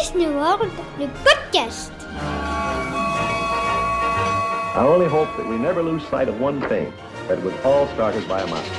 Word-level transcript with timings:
Disney 0.00 0.26
World, 0.26 0.70
le 0.98 1.06
podcast. 1.22 1.92
I 4.74 4.86
only 4.86 5.06
hope 5.06 5.28
that 5.36 5.46
we 5.46 5.58
never 5.58 5.82
lose 5.82 6.02
sight 6.08 6.28
of 6.28 6.40
one 6.40 6.60
thing, 6.68 6.90
that 7.28 7.36
it 7.38 7.44
was 7.44 7.52
all 7.62 7.86
started 7.88 8.26
by 8.26 8.40
a 8.40 8.46
mouse. 8.46 8.70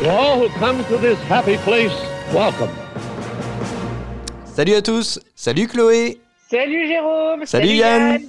To 0.00 0.10
all 0.10 0.38
who 0.38 0.48
come 0.60 0.84
to 0.84 0.96
this 0.98 1.18
happy 1.28 1.56
place, 1.64 1.92
welcome. 2.32 2.70
Salut 4.54 4.74
à 4.74 4.82
tous, 4.82 5.18
salut 5.34 5.66
Chloé, 5.66 6.20
Salut 6.48 6.86
Jérôme 6.86 7.46
Salut 7.46 7.74
Yann. 7.74 8.20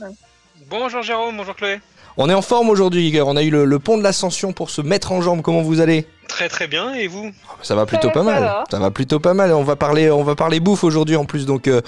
Bonjour 0.68 1.04
Jérôme, 1.04 1.38
bonjour 1.38 1.56
Chloé. 1.56 1.80
on 2.18 2.28
est 2.30 2.34
en 2.34 2.42
forme 2.42 2.70
aujourd'hui, 2.70 3.08
Igor. 3.08 3.28
on 3.28 3.36
a 3.36 3.44
eu 3.44 3.52
le, 3.52 3.66
le 3.66 3.80
pont 3.80 3.98
de 4.00 4.04
l'ascension 4.04 4.52
pour 4.52 4.72
se 4.72 4.82
mettre 4.82 5.12
en 5.12 5.22
jambe, 5.22 5.44
comment 5.44 5.62
vous 5.62 5.80
allez? 5.82 6.08
Très 6.28 6.50
très 6.50 6.68
bien, 6.68 6.94
et 6.94 7.08
vous? 7.08 7.32
Ça 7.62 7.76
va 7.76 7.86
plutôt 7.86 8.08
va, 8.08 8.14
pas 8.14 8.20
ça 8.20 8.26
mal. 8.26 8.44
va. 8.44 8.64
Ça 8.70 8.80
va 8.80 8.92
plutôt 8.92 9.20
pas 9.20 9.34
mal. 9.34 9.54
On 9.54 9.64
va 9.64 9.76
parler, 9.76 10.10
on 10.10 10.24
va 10.24 10.36
parler 10.36 10.60
bouffe 10.60 10.84
aujourd'hui 10.84 11.16
en 11.16 11.26
plus. 11.26 11.46
Donc, 11.46 11.68
euh, 11.68 11.82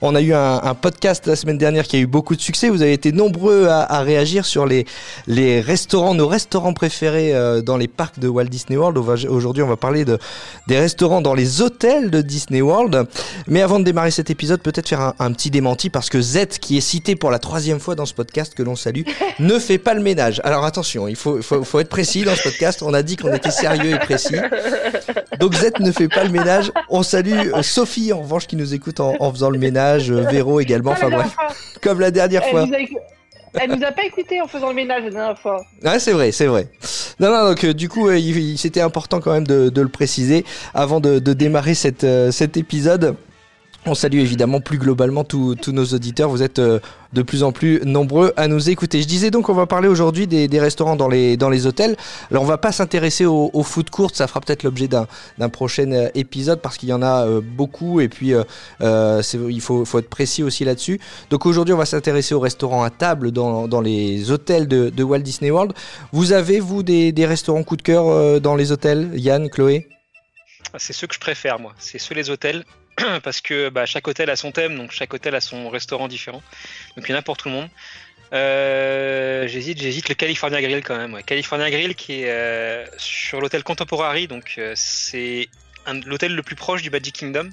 on 0.00 0.14
a 0.14 0.20
eu 0.20 0.32
un, 0.32 0.60
un 0.62 0.74
podcast 0.74 1.26
la 1.26 1.36
semaine 1.36 1.58
dernière 1.58 1.84
qui 1.86 1.96
a 1.96 1.98
eu 1.98 2.06
beaucoup 2.06 2.34
de 2.34 2.40
succès. 2.40 2.68
Vous 2.68 2.82
avez 2.82 2.92
été 2.94 3.12
nombreux 3.12 3.66
à, 3.68 3.80
à 3.82 4.00
réagir 4.00 4.44
sur 4.46 4.66
les 4.66 4.86
les 5.26 5.60
restaurants, 5.60 6.14
nos 6.14 6.26
restaurants 6.26 6.72
préférés 6.72 7.34
euh, 7.34 7.60
dans 7.60 7.76
les 7.76 7.86
parcs 7.88 8.18
de 8.18 8.28
Walt 8.28 8.46
Disney 8.46 8.76
World. 8.76 8.98
Aujourd'hui, 9.28 9.62
on 9.62 9.68
va 9.68 9.76
parler 9.76 10.04
de 10.04 10.18
des 10.68 10.78
restaurants 10.78 11.20
dans 11.20 11.34
les 11.34 11.60
hôtels 11.60 12.10
de 12.10 12.22
Disney 12.22 12.60
World. 12.62 13.06
Mais 13.46 13.62
avant 13.62 13.78
de 13.78 13.84
démarrer 13.84 14.10
cet 14.10 14.30
épisode, 14.30 14.60
peut-être 14.62 14.88
faire 14.88 15.00
un, 15.00 15.14
un 15.18 15.32
petit 15.32 15.50
démenti 15.50 15.90
parce 15.90 16.08
que 16.08 16.20
Z, 16.20 16.58
qui 16.60 16.78
est 16.78 16.80
cité 16.80 17.14
pour 17.14 17.30
la 17.30 17.38
troisième 17.38 17.78
fois 17.80 17.94
dans 17.94 18.06
ce 18.06 18.14
podcast 18.14 18.54
que 18.54 18.62
l'on 18.62 18.74
salue, 18.76 19.02
ne 19.38 19.58
fait 19.58 19.78
pas 19.78 19.94
le 19.94 20.02
ménage. 20.02 20.40
Alors 20.44 20.64
attention, 20.64 21.08
il 21.08 21.16
faut, 21.16 21.42
faut, 21.42 21.62
faut 21.62 21.78
être 21.80 21.88
précis 21.90 22.24
dans 22.24 22.34
ce 22.34 22.42
podcast. 22.42 22.82
On 22.82 22.94
a 22.94 23.02
dit 23.02 23.16
qu'on 23.16 23.32
était 23.32 23.50
sérieux 23.50 23.81
et 23.84 23.98
précis. 23.98 24.36
Donc 25.38 25.54
Z 25.54 25.72
ne 25.80 25.92
fait 25.92 26.08
pas 26.08 26.24
le 26.24 26.30
ménage. 26.30 26.70
On 26.88 27.02
salue 27.02 27.52
euh, 27.54 27.62
Sophie 27.62 28.12
en 28.12 28.22
revanche 28.22 28.46
qui 28.46 28.56
nous 28.56 28.74
écoute 28.74 29.00
en, 29.00 29.14
en 29.18 29.32
faisant 29.32 29.50
le 29.50 29.58
ménage, 29.58 30.10
euh, 30.10 30.22
Véro 30.22 30.60
également. 30.60 30.92
Enfin 30.92 31.10
bref, 31.10 31.34
comme 31.82 32.00
la 32.00 32.10
dernière 32.10 32.44
fois. 32.44 32.66
Elle 33.60 33.70
nous, 33.70 33.84
a, 33.84 33.92
pas 33.92 34.04
écouté 34.04 34.40
en 34.40 34.46
faisant 34.46 34.68
le 34.68 34.74
ménage 34.74 35.04
la 35.04 35.10
dernière 35.10 35.38
fois. 35.38 35.62
Ouais, 35.84 35.98
c'est 35.98 36.12
vrai, 36.12 36.32
c'est 36.32 36.46
vrai. 36.46 36.68
Non, 37.20 37.30
non, 37.30 37.50
donc 37.50 37.64
euh, 37.64 37.74
du 37.74 37.88
coup, 37.88 38.08
euh, 38.08 38.18
c'était 38.56 38.80
important 38.80 39.20
quand 39.20 39.32
même 39.32 39.46
de, 39.46 39.68
de 39.68 39.82
le 39.82 39.88
préciser 39.88 40.44
avant 40.72 41.00
de, 41.00 41.18
de 41.18 41.32
démarrer 41.34 41.74
cette, 41.74 42.04
euh, 42.04 42.30
cet 42.30 42.56
épisode. 42.56 43.14
On 43.84 43.96
salue 43.96 44.18
évidemment 44.18 44.60
plus 44.60 44.78
globalement 44.78 45.24
tous 45.24 45.56
nos 45.72 45.84
auditeurs. 45.86 46.28
Vous 46.28 46.44
êtes 46.44 46.60
euh, 46.60 46.78
de 47.14 47.22
plus 47.22 47.42
en 47.42 47.50
plus 47.50 47.80
nombreux 47.84 48.32
à 48.36 48.46
nous 48.46 48.70
écouter. 48.70 49.02
Je 49.02 49.08
disais 49.08 49.32
donc 49.32 49.48
on 49.48 49.54
va 49.54 49.66
parler 49.66 49.88
aujourd'hui 49.88 50.28
des, 50.28 50.60
restaurants 50.60 50.94
dans 50.94 51.08
les, 51.08 51.36
dans 51.36 51.50
les 51.50 51.66
hôtels. 51.66 51.96
Alors 52.30 52.44
on 52.44 52.46
va 52.46 52.58
pas 52.58 52.70
s'intéresser 52.70 53.26
au, 53.26 53.50
au 53.52 53.64
food 53.64 53.90
court, 53.90 54.12
ça 54.14 54.28
fera 54.28 54.40
peut-être 54.40 54.62
l'objet 54.62 54.86
d'un 54.86 55.48
prochain 55.48 55.90
euh, 55.90 56.08
épisode 56.14 56.60
parce 56.60 56.78
qu'il 56.78 56.90
y 56.90 56.92
en 56.92 57.02
a 57.02 57.26
euh, 57.26 57.40
beaucoup 57.42 58.00
et 58.00 58.08
puis 58.08 58.28
il 58.30 59.60
faut, 59.60 59.84
être 59.98 60.08
précis 60.08 60.44
aussi 60.44 60.64
là-dessus. 60.64 61.00
Donc 61.30 61.44
aujourd'hui 61.44 61.74
on 61.74 61.78
va 61.78 61.86
s'intéresser 61.86 62.36
aux 62.36 62.40
restaurants 62.40 62.84
à 62.84 62.90
table 62.90 63.32
dans, 63.32 63.80
les 63.80 64.30
hôtels 64.30 64.68
de, 64.68 65.02
Walt 65.02 65.18
Disney 65.18 65.50
World. 65.50 65.72
Vous 66.12 66.30
avez 66.30 66.60
vous 66.60 66.84
des, 66.84 67.10
des 67.10 67.26
restaurants 67.26 67.64
coup 67.64 67.76
de 67.76 67.82
cœur 67.82 68.40
dans 68.40 68.54
les 68.54 68.70
hôtels? 68.70 69.10
Yann, 69.14 69.50
Chloé? 69.50 69.88
C'est 70.78 70.92
ceux 70.92 71.08
que 71.08 71.14
je 71.14 71.20
préfère 71.20 71.58
moi, 71.58 71.74
c'est 71.78 71.98
ceux 71.98 72.14
les 72.14 72.30
hôtels, 72.30 72.64
parce 73.22 73.40
que 73.40 73.68
bah, 73.68 73.86
chaque 73.86 74.06
hôtel 74.08 74.30
a 74.30 74.36
son 74.36 74.52
thème, 74.52 74.76
donc 74.76 74.92
chaque 74.92 75.12
hôtel 75.14 75.34
a 75.34 75.40
son 75.40 75.68
restaurant 75.70 76.08
différent, 76.08 76.42
donc 76.96 77.06
il 77.08 77.12
y 77.12 77.14
en 77.14 77.18
a 77.18 77.22
pour 77.22 77.36
tout 77.36 77.48
le 77.48 77.54
monde. 77.54 77.68
Euh, 78.32 79.46
j'hésite, 79.46 79.78
j'hésite 79.80 80.08
le 80.08 80.14
California 80.14 80.62
Grill 80.62 80.82
quand 80.82 80.96
même. 80.96 81.22
California 81.22 81.70
Grill 81.70 81.94
qui 81.94 82.22
est 82.22 82.30
euh, 82.30 82.86
sur 82.96 83.40
l'hôtel 83.40 83.62
Contemporary, 83.62 84.26
donc 84.26 84.54
euh, 84.56 84.72
c'est 84.74 85.48
l'hôtel 86.06 86.34
le 86.34 86.42
plus 86.42 86.56
proche 86.56 86.82
du 86.82 86.90
Magic 86.90 87.14
Kingdom. 87.14 87.50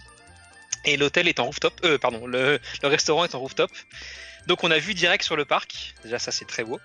Et 0.89 0.97
l'hôtel 0.97 1.27
est 1.27 1.39
en 1.39 1.45
rooftop, 1.45 1.73
euh, 1.83 1.99
pardon, 1.99 2.25
le, 2.25 2.59
restaurant 2.81 3.23
est 3.23 3.35
en 3.35 3.39
rooftop. 3.39 3.69
Donc 4.47 4.63
on 4.63 4.71
a 4.71 4.79
vu 4.79 4.95
direct 4.95 5.23
sur 5.23 5.35
le 5.35 5.45
parc, 5.45 5.93
déjà 6.03 6.17
ça 6.17 6.31
c'est 6.31 6.45
très 6.45 6.63
beau. 6.63 6.79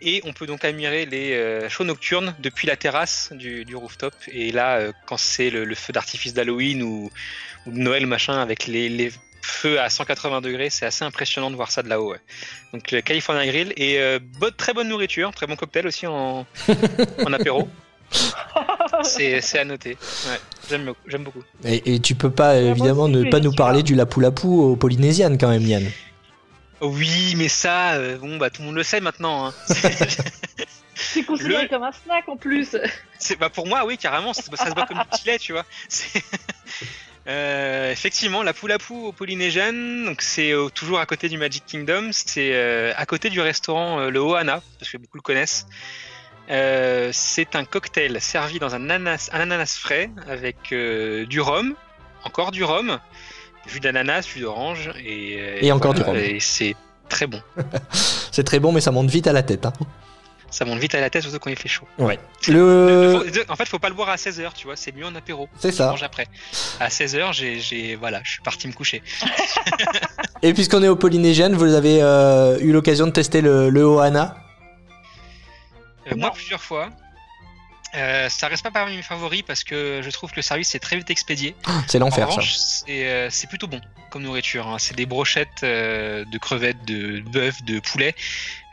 Et 0.00 0.22
on 0.24 0.32
peut 0.32 0.46
donc 0.46 0.64
admirer 0.64 1.04
les 1.04 1.32
euh, 1.34 1.68
shows 1.68 1.84
nocturnes 1.84 2.34
depuis 2.38 2.66
la 2.66 2.76
terrasse 2.76 3.30
du, 3.32 3.66
rooftop. 3.74 4.14
Et 4.32 4.50
là, 4.50 4.78
euh, 4.78 4.92
quand 5.06 5.18
c'est 5.18 5.50
le, 5.50 5.74
feu 5.74 5.92
d'artifice 5.92 6.32
d'Halloween 6.32 6.82
ou, 6.82 7.10
ou 7.66 7.70
de 7.70 7.76
Noël 7.76 8.06
machin 8.06 8.40
avec 8.40 8.66
les, 8.66 9.12
feux 9.42 9.78
à 9.78 9.90
180 9.90 10.40
degrés, 10.40 10.70
c'est 10.70 10.86
assez 10.86 11.04
impressionnant 11.04 11.50
de 11.50 11.56
voir 11.56 11.70
ça 11.70 11.82
de 11.82 11.88
là-haut. 11.88 12.14
Donc 12.72 12.90
le 12.90 13.02
California 13.02 13.44
Grill 13.46 13.74
et 13.76 13.98
euh, 13.98 14.18
très 14.56 14.72
bonne 14.72 14.88
nourriture, 14.88 15.32
très 15.32 15.46
bon 15.46 15.56
cocktail 15.56 15.86
aussi 15.86 16.06
en 16.06 16.46
apéro. 17.30 17.68
C'est 19.04 19.40
c'est 19.40 19.58
à 19.58 19.64
noter. 19.64 19.96
Ouais, 20.26 20.38
j'aime 20.68 20.92
j'aime 21.06 21.24
beaucoup. 21.24 21.42
et, 21.64 21.94
et 21.94 22.00
tu 22.00 22.14
peux 22.14 22.30
pas 22.30 22.52
moi 22.60 22.70
évidemment 22.70 23.04
aussi, 23.04 23.12
ne 23.12 23.30
pas 23.30 23.40
nous 23.40 23.52
parler 23.52 23.82
du 23.82 23.94
Lapu-Lapu 23.94 24.46
aux 24.46 24.76
Polynésiennes 24.76 25.38
quand 25.38 25.48
même 25.48 25.62
Yann. 25.66 25.90
Oui, 26.82 27.34
mais 27.36 27.48
ça, 27.48 27.92
euh, 27.94 28.16
bon 28.16 28.38
bah 28.38 28.48
tout 28.50 28.62
le 28.62 28.66
monde 28.68 28.76
le 28.76 28.82
sait 28.82 29.00
maintenant. 29.00 29.46
hein. 29.46 29.54
C'est 30.94 31.22
considéré 31.24 31.62
Le- 31.64 31.68
comme 31.68 31.82
un 31.82 31.92
snack 31.92 32.28
en 32.28 32.36
plus. 32.36 32.76
C'est 33.18 33.38
bah 33.38 33.48
pour 33.50 33.66
moi 33.66 33.84
oui 33.86 33.96
carrément 33.98 34.32
ça, 34.32 34.42
ça 34.54 34.66
se 34.68 34.74
voit 34.74 34.86
comme 34.86 34.98
du 34.98 35.04
petit 35.10 35.26
lait 35.26 35.38
tu 35.38 35.52
vois. 35.52 35.64
C'est- 35.88 36.22
Euh, 37.28 37.92
effectivement 37.92 38.42
la 38.42 38.54
poule 38.54 38.72
à 38.72 38.78
pou 38.78 39.08
au 39.08 39.12
Polynesian 39.12 39.74
donc 40.06 40.22
c'est 40.22 40.52
euh, 40.52 40.70
toujours 40.70 40.98
à 41.00 41.04
côté 41.06 41.28
du 41.28 41.36
Magic 41.36 41.64
Kingdom 41.66 42.08
c'est 42.12 42.52
euh, 42.54 42.94
à 42.96 43.04
côté 43.04 43.28
du 43.28 43.42
restaurant 43.42 44.00
euh, 44.00 44.10
le 44.10 44.20
Ohana 44.20 44.62
parce 44.78 44.90
que 44.90 44.96
beaucoup 44.96 45.18
le 45.18 45.22
connaissent. 45.22 45.66
Euh, 46.50 47.10
c'est 47.12 47.54
un 47.54 47.64
cocktail 47.64 48.20
servi 48.20 48.58
dans 48.58 48.74
un 48.74 48.90
ananas, 48.90 49.30
un 49.32 49.40
ananas 49.40 49.76
frais 49.78 50.10
avec 50.28 50.72
euh, 50.72 51.26
du 51.26 51.40
rhum, 51.40 51.74
encore 52.24 52.50
du 52.50 52.64
rhum, 52.64 52.98
jus 53.66 53.80
d'ananas, 53.80 54.26
jus 54.26 54.40
d'orange 54.40 54.90
et, 55.04 55.36
euh, 55.38 55.58
Et 55.60 55.70
encore 55.72 55.94
du 55.94 56.02
rhum. 56.02 56.16
Et 56.16 56.40
c'est 56.40 56.74
très 57.08 57.26
bon. 57.26 57.40
C'est 58.32 58.44
très 58.44 58.60
bon 58.60 58.70
mais 58.70 58.80
ça 58.80 58.92
monte 58.92 59.10
vite 59.10 59.26
à 59.26 59.32
la 59.32 59.42
tête. 59.42 59.66
Hein. 59.66 59.72
Ça 60.50 60.64
monte 60.64 60.78
vite 60.78 60.94
à 60.94 61.00
la 61.00 61.10
tête 61.10 61.22
surtout 61.22 61.38
quand 61.38 61.50
il 61.50 61.58
fait 61.58 61.68
chaud. 61.68 61.86
Ouais. 61.98 62.18
Le-. 62.48 63.24
En 63.48 63.56
fait, 63.56 63.68
faut 63.68 63.78
pas 63.78 63.88
le 63.88 63.94
boire 63.94 64.08
à 64.08 64.16
16h, 64.16 64.52
tu 64.54 64.66
vois, 64.66 64.76
c'est 64.76 64.94
mieux 64.94 65.06
en 65.06 65.14
apéro. 65.14 65.48
C'est 65.58 65.72
ça. 65.72 65.90
mange 65.90 66.02
après. 66.02 66.26
À 66.80 66.88
16h, 66.88 67.32
j'ai, 67.32 67.60
j'ai, 67.60 67.94
voilà, 67.96 68.20
je 68.24 68.32
suis 68.32 68.40
parti 68.42 68.66
me 68.66 68.72
coucher. 68.72 69.02
Et 70.42 70.52
puisqu'on 70.54 70.82
est 70.82 70.88
aux 70.88 70.96
Polynésiennes, 70.96 71.54
vous 71.54 71.74
avez 71.74 72.00
eu 72.60 72.72
l'occasion 72.72 73.06
de 73.06 73.12
tester 73.12 73.40
le, 73.42 73.70
le 73.70 73.82
Ohana? 73.82 74.36
Moi, 76.16 76.28
Non. 76.28 76.30
plusieurs 76.34 76.62
fois. 76.62 76.90
Euh, 77.96 78.28
ça 78.28 78.46
reste 78.46 78.62
pas 78.62 78.70
parmi 78.70 78.94
mes 78.94 79.02
favoris 79.02 79.42
parce 79.42 79.64
que 79.64 80.00
je 80.00 80.10
trouve 80.10 80.30
que 80.30 80.36
le 80.36 80.42
service 80.42 80.76
est 80.76 80.78
très 80.78 80.96
vite 80.96 81.10
expédié. 81.10 81.56
C'est 81.88 81.98
En 81.98 82.06
l'enfer 82.06 82.30
ça. 82.30 82.40
c'est, 82.44 83.06
euh, 83.08 83.30
c'est 83.30 83.48
plutôt 83.48 83.66
bon 83.66 83.80
comme 84.10 84.22
nourriture. 84.22 84.68
hein. 84.68 84.78
C'est 84.78 84.94
des 84.96 85.06
brochettes 85.06 85.64
euh, 85.64 86.24
de 86.24 86.38
crevettes, 86.38 86.84
de 86.84 87.18
bœuf, 87.20 87.62
de 87.64 87.80
poulet. 87.80 88.14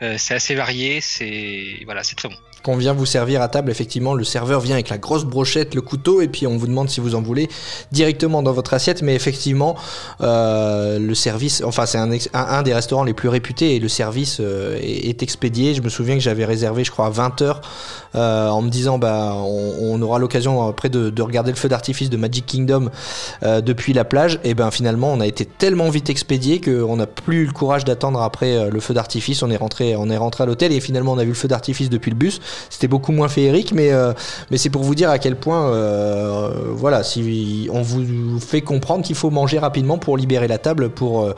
Euh, 0.02 0.16
c'est 0.18 0.34
assez 0.34 0.54
varié. 0.54 1.00
C'est 1.00 1.80
voilà, 1.84 2.04
c'est 2.04 2.14
très 2.14 2.28
bon. 2.28 2.36
Qu'on 2.62 2.76
vient 2.76 2.92
vous 2.92 3.06
servir 3.06 3.40
à 3.40 3.48
table, 3.48 3.70
effectivement, 3.70 4.14
le 4.14 4.24
serveur 4.24 4.60
vient 4.60 4.74
avec 4.74 4.88
la 4.88 4.98
grosse 4.98 5.24
brochette, 5.24 5.76
le 5.76 5.80
couteau, 5.80 6.20
et 6.20 6.26
puis 6.26 6.46
on 6.46 6.56
vous 6.56 6.66
demande 6.66 6.90
si 6.90 7.00
vous 7.00 7.14
en 7.14 7.22
voulez 7.22 7.48
directement 7.92 8.42
dans 8.42 8.52
votre 8.52 8.74
assiette. 8.74 9.02
Mais 9.02 9.14
effectivement, 9.14 9.76
euh, 10.20 10.98
le 10.98 11.14
service, 11.14 11.62
enfin 11.64 11.86
c'est 11.86 11.98
un, 12.34 12.62
des 12.62 12.74
restaurants 12.74 13.04
les 13.04 13.14
plus 13.14 13.28
réputés 13.28 13.76
et 13.76 13.78
le 13.78 13.88
service 13.88 14.38
euh, 14.40 14.76
est, 14.82 15.22
expédié. 15.22 15.74
Je 15.74 15.82
me 15.82 15.88
souviens 15.88 16.14
que 16.14 16.20
j'avais 16.20 16.44
réservé, 16.44 16.82
je 16.82 16.90
crois, 16.90 17.06
à 17.06 17.10
20 17.10 17.42
heures 17.42 17.60
euh, 18.16 18.48
en 18.48 18.60
me 18.62 18.70
disant, 18.70 18.98
bah, 18.98 19.34
on, 19.36 20.02
aura 20.02 20.18
l'occasion 20.18 20.66
après 20.66 20.88
de, 20.88 21.10
de 21.10 21.22
regarder 21.22 21.50
le 21.50 21.56
feu 21.56 21.68
d'artifice 21.68 22.10
de 22.10 22.16
Magic 22.16 22.46
Kingdom 22.46 22.90
depuis 23.42 23.92
la 23.92 24.04
plage. 24.04 24.40
Et 24.44 24.54
ben 24.54 24.70
finalement, 24.70 25.12
on 25.12 25.20
a 25.20 25.26
été 25.26 25.44
tellement 25.44 25.90
vite 25.90 26.08
expédié 26.08 26.60
qu'on 26.60 26.96
n'a 26.96 27.06
plus 27.06 27.42
eu 27.42 27.46
le 27.46 27.52
courage 27.52 27.84
d'attendre 27.84 28.22
après 28.22 28.70
le 28.70 28.80
feu 28.80 28.94
d'artifice. 28.94 29.42
On 29.42 29.50
est 29.50 29.56
rentré, 29.56 29.96
on 29.96 30.08
est 30.08 30.16
rentré 30.16 30.44
à 30.44 30.46
l'hôtel 30.46 30.72
et 30.72 30.80
finalement 30.80 31.12
on 31.12 31.18
a 31.18 31.24
vu 31.24 31.30
le 31.30 31.34
feu 31.34 31.48
d'artifice 31.48 31.90
depuis 31.90 32.10
le 32.10 32.16
bus. 32.16 32.40
C'était 32.70 32.88
beaucoup 32.88 33.12
moins 33.12 33.28
féerique, 33.28 33.72
mais 33.72 33.92
euh, 33.92 34.12
mais 34.50 34.58
c'est 34.58 34.70
pour 34.70 34.82
vous 34.82 34.94
dire 34.94 35.10
à 35.10 35.18
quel 35.18 35.36
point, 35.36 35.70
euh, 35.70 36.50
voilà, 36.72 37.02
si 37.02 37.68
on 37.72 37.82
vous 37.82 38.38
fait 38.40 38.60
comprendre 38.60 39.04
qu'il 39.04 39.16
faut 39.16 39.30
manger 39.30 39.58
rapidement 39.58 39.98
pour 39.98 40.16
libérer 40.16 40.48
la 40.48 40.58
table 40.58 40.90
pour 40.90 41.32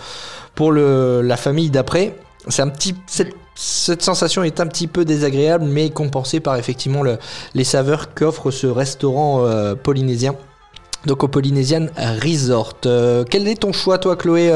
euh, 0.61 1.23
la 1.23 1.37
famille 1.37 1.71
d'après. 1.71 2.17
Cette, 2.49 4.03
sensation 4.03 4.43
est 4.43 4.61
un 4.61 4.67
petit 4.67 4.87
peu 4.87 5.05
désagréable, 5.05 5.65
mais 5.65 5.91
compensée 5.91 6.41
par 6.41 6.57
effectivement 6.57 7.03
le- 7.03 7.19
les 7.55 7.65
saveurs 7.65 8.15
qu'offre 8.15 8.51
ce 8.51 8.67
restaurant 8.67 9.45
polynésien. 9.83 10.35
Donc 11.07 11.25
au 11.25 11.29
Polynesian 11.29 11.87
Resort. 11.97 12.75
Quel 12.83 13.49
est 13.49 13.61
ton 13.61 13.73
choix, 13.73 13.99
toi, 13.99 14.17
Chloé, 14.17 14.51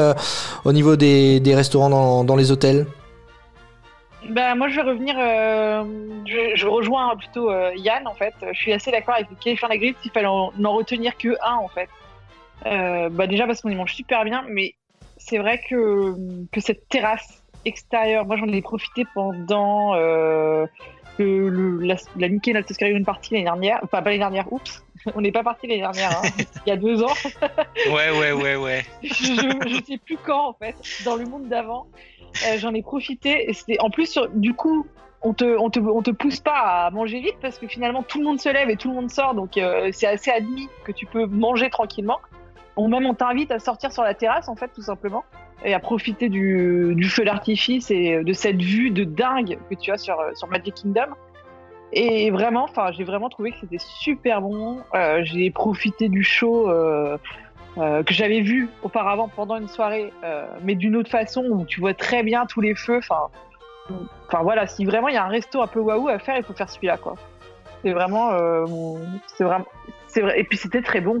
au 0.63 0.73
niveau 0.73 0.95
des, 0.95 1.41
restaurants 1.55 2.23
dans 2.23 2.35
les 2.35 2.51
hôtels? 2.51 2.87
Bah, 4.29 4.55
moi, 4.55 4.67
je 4.69 4.75
vais 4.75 4.81
revenir. 4.81 5.15
euh, 5.19 5.83
je, 6.25 6.55
je 6.55 6.67
rejoins 6.67 7.15
plutôt 7.15 7.49
euh, 7.51 7.71
Yann, 7.75 8.07
en 8.07 8.13
fait. 8.15 8.33
Je 8.51 8.57
suis 8.57 8.73
assez 8.73 8.91
d'accord 8.91 9.15
avec 9.15 9.27
California 9.39 9.77
Grill 9.77 9.95
s'il 10.01 10.11
fallait 10.11 10.25
en, 10.27 10.51
n'en 10.57 10.73
retenir 10.73 11.15
que 11.17 11.35
un, 11.45 11.55
en 11.55 11.67
fait. 11.69 11.89
Euh, 12.65 13.09
bah, 13.09 13.27
déjà 13.27 13.45
parce 13.45 13.61
qu'on 13.61 13.69
y 13.69 13.75
mange 13.75 13.93
super 13.93 14.23
bien, 14.23 14.43
mais 14.49 14.73
c'est 15.17 15.37
vrai 15.37 15.61
que, 15.69 16.15
que 16.51 16.59
cette 16.61 16.87
terrasse 16.89 17.43
extérieure, 17.65 18.25
moi, 18.25 18.37
j'en 18.37 18.47
ai 18.47 18.61
profité 18.61 19.05
pendant 19.13 19.95
euh, 19.95 20.65
le, 21.17 21.49
le- 21.49 21.79
la, 21.85 21.95
la 22.17 22.27
Mickey 22.29 22.53
Not 22.53 22.63
Caribbean 22.77 23.03
Party 23.05 23.33
l'année 23.33 23.45
dernière. 23.45 23.79
Enfin, 23.83 24.01
pas 24.01 24.09
l'année 24.09 24.17
dernière, 24.19 24.51
oups. 24.51 24.83
On 25.15 25.21
n'est 25.21 25.31
pas 25.31 25.43
parti 25.43 25.67
l'année 25.67 25.81
dernière, 25.81 26.11
hein, 26.11 26.21
il 26.65 26.69
y 26.69 26.71
a 26.71 26.77
deux 26.77 27.03
ans. 27.03 27.13
Ouais, 27.91 28.09
ouais, 28.11 28.31
ouais, 28.31 28.55
ouais. 28.55 28.83
je, 29.03 29.67
je 29.67 29.83
sais 29.85 29.97
plus 29.97 30.17
quand 30.25 30.47
en 30.49 30.53
fait, 30.53 30.75
dans 31.05 31.15
le 31.15 31.25
monde 31.25 31.47
d'avant. 31.47 31.85
Euh, 32.43 32.57
J'en 32.57 32.73
ai 32.73 32.81
profité. 32.81 33.51
C'était 33.53 33.79
en 33.79 33.89
plus 33.89 34.19
du 34.33 34.53
coup. 34.53 34.85
On 35.27 35.33
te, 35.33 35.57
on, 35.57 35.71
te, 35.71 35.79
on 35.79 36.03
te 36.03 36.11
pousse 36.11 36.39
pas 36.39 36.85
à 36.85 36.91
manger 36.91 37.19
vite 37.19 37.37
parce 37.41 37.57
que 37.57 37.67
finalement 37.67 38.03
tout 38.03 38.19
le 38.19 38.25
monde 38.25 38.39
se 38.39 38.49
lève 38.49 38.69
et 38.69 38.75
tout 38.75 38.89
le 38.89 38.93
monde 38.93 39.09
sort 39.09 39.33
donc 39.33 39.57
euh, 39.57 39.89
c'est 39.91 40.05
assez 40.05 40.29
admis 40.29 40.69
que 40.83 40.91
tu 40.91 41.07
peux 41.07 41.25
manger 41.25 41.71
tranquillement. 41.71 42.19
Ou 42.77 42.87
même 42.87 43.07
on 43.07 43.15
t'invite 43.15 43.49
à 43.49 43.57
sortir 43.57 43.91
sur 43.91 44.03
la 44.03 44.13
terrasse 44.13 44.49
en 44.49 44.55
fait 44.55 44.67
tout 44.75 44.83
simplement 44.83 45.23
et 45.63 45.73
à 45.73 45.79
profiter 45.79 46.29
du, 46.29 47.09
feu 47.09 47.25
d'artifice 47.25 47.89
et 47.89 48.23
de 48.23 48.33
cette 48.33 48.61
vue 48.61 48.91
de 48.91 49.03
dingue 49.03 49.57
que 49.67 49.73
tu 49.73 49.91
as 49.91 49.97
sur, 49.97 50.19
euh, 50.19 50.31
sur 50.35 50.47
Magic 50.47 50.75
Kingdom. 50.75 51.15
Et 51.91 52.29
vraiment, 52.29 52.67
j'ai 52.91 53.05
vraiment 53.05 53.29
trouvé 53.29 53.51
que 53.51 53.57
c'était 53.61 53.79
super 53.79 54.41
bon. 54.41 54.81
J'ai 55.23 55.49
profité 55.49 56.09
du 56.09 56.23
show 56.23 56.67
euh, 57.77 58.03
que 58.03 58.13
j'avais 58.13 58.39
vu 58.39 58.69
auparavant 58.83 59.27
pendant 59.27 59.57
une 59.57 59.67
soirée, 59.67 60.13
euh, 60.23 60.45
mais 60.63 60.75
d'une 60.75 60.95
autre 60.95 61.09
façon 61.09 61.43
où 61.43 61.65
tu 61.65 61.81
vois 61.81 61.93
très 61.93 62.23
bien 62.23 62.45
tous 62.45 62.61
les 62.61 62.73
feux. 62.73 62.99
Enfin, 62.99 64.41
voilà, 64.43 64.65
si 64.65 64.85
vraiment 64.85 65.09
il 65.09 65.15
y 65.15 65.17
a 65.17 65.25
un 65.25 65.29
resto 65.29 65.61
un 65.61 65.67
peu 65.67 65.81
waouh 65.81 66.07
à 66.07 66.17
faire, 66.17 66.37
il 66.37 66.43
faut 66.43 66.53
faire 66.53 66.69
celui-là, 66.69 66.97
quoi. 66.97 67.15
C'est 67.83 67.91
vraiment, 67.91 68.31
euh, 68.31 68.65
c'est 69.27 69.43
vraiment, 69.43 69.65
c'est 70.07 70.21
vrai. 70.21 70.39
Et 70.39 70.45
puis 70.45 70.57
c'était 70.57 70.81
très 70.81 71.01
bon. 71.01 71.19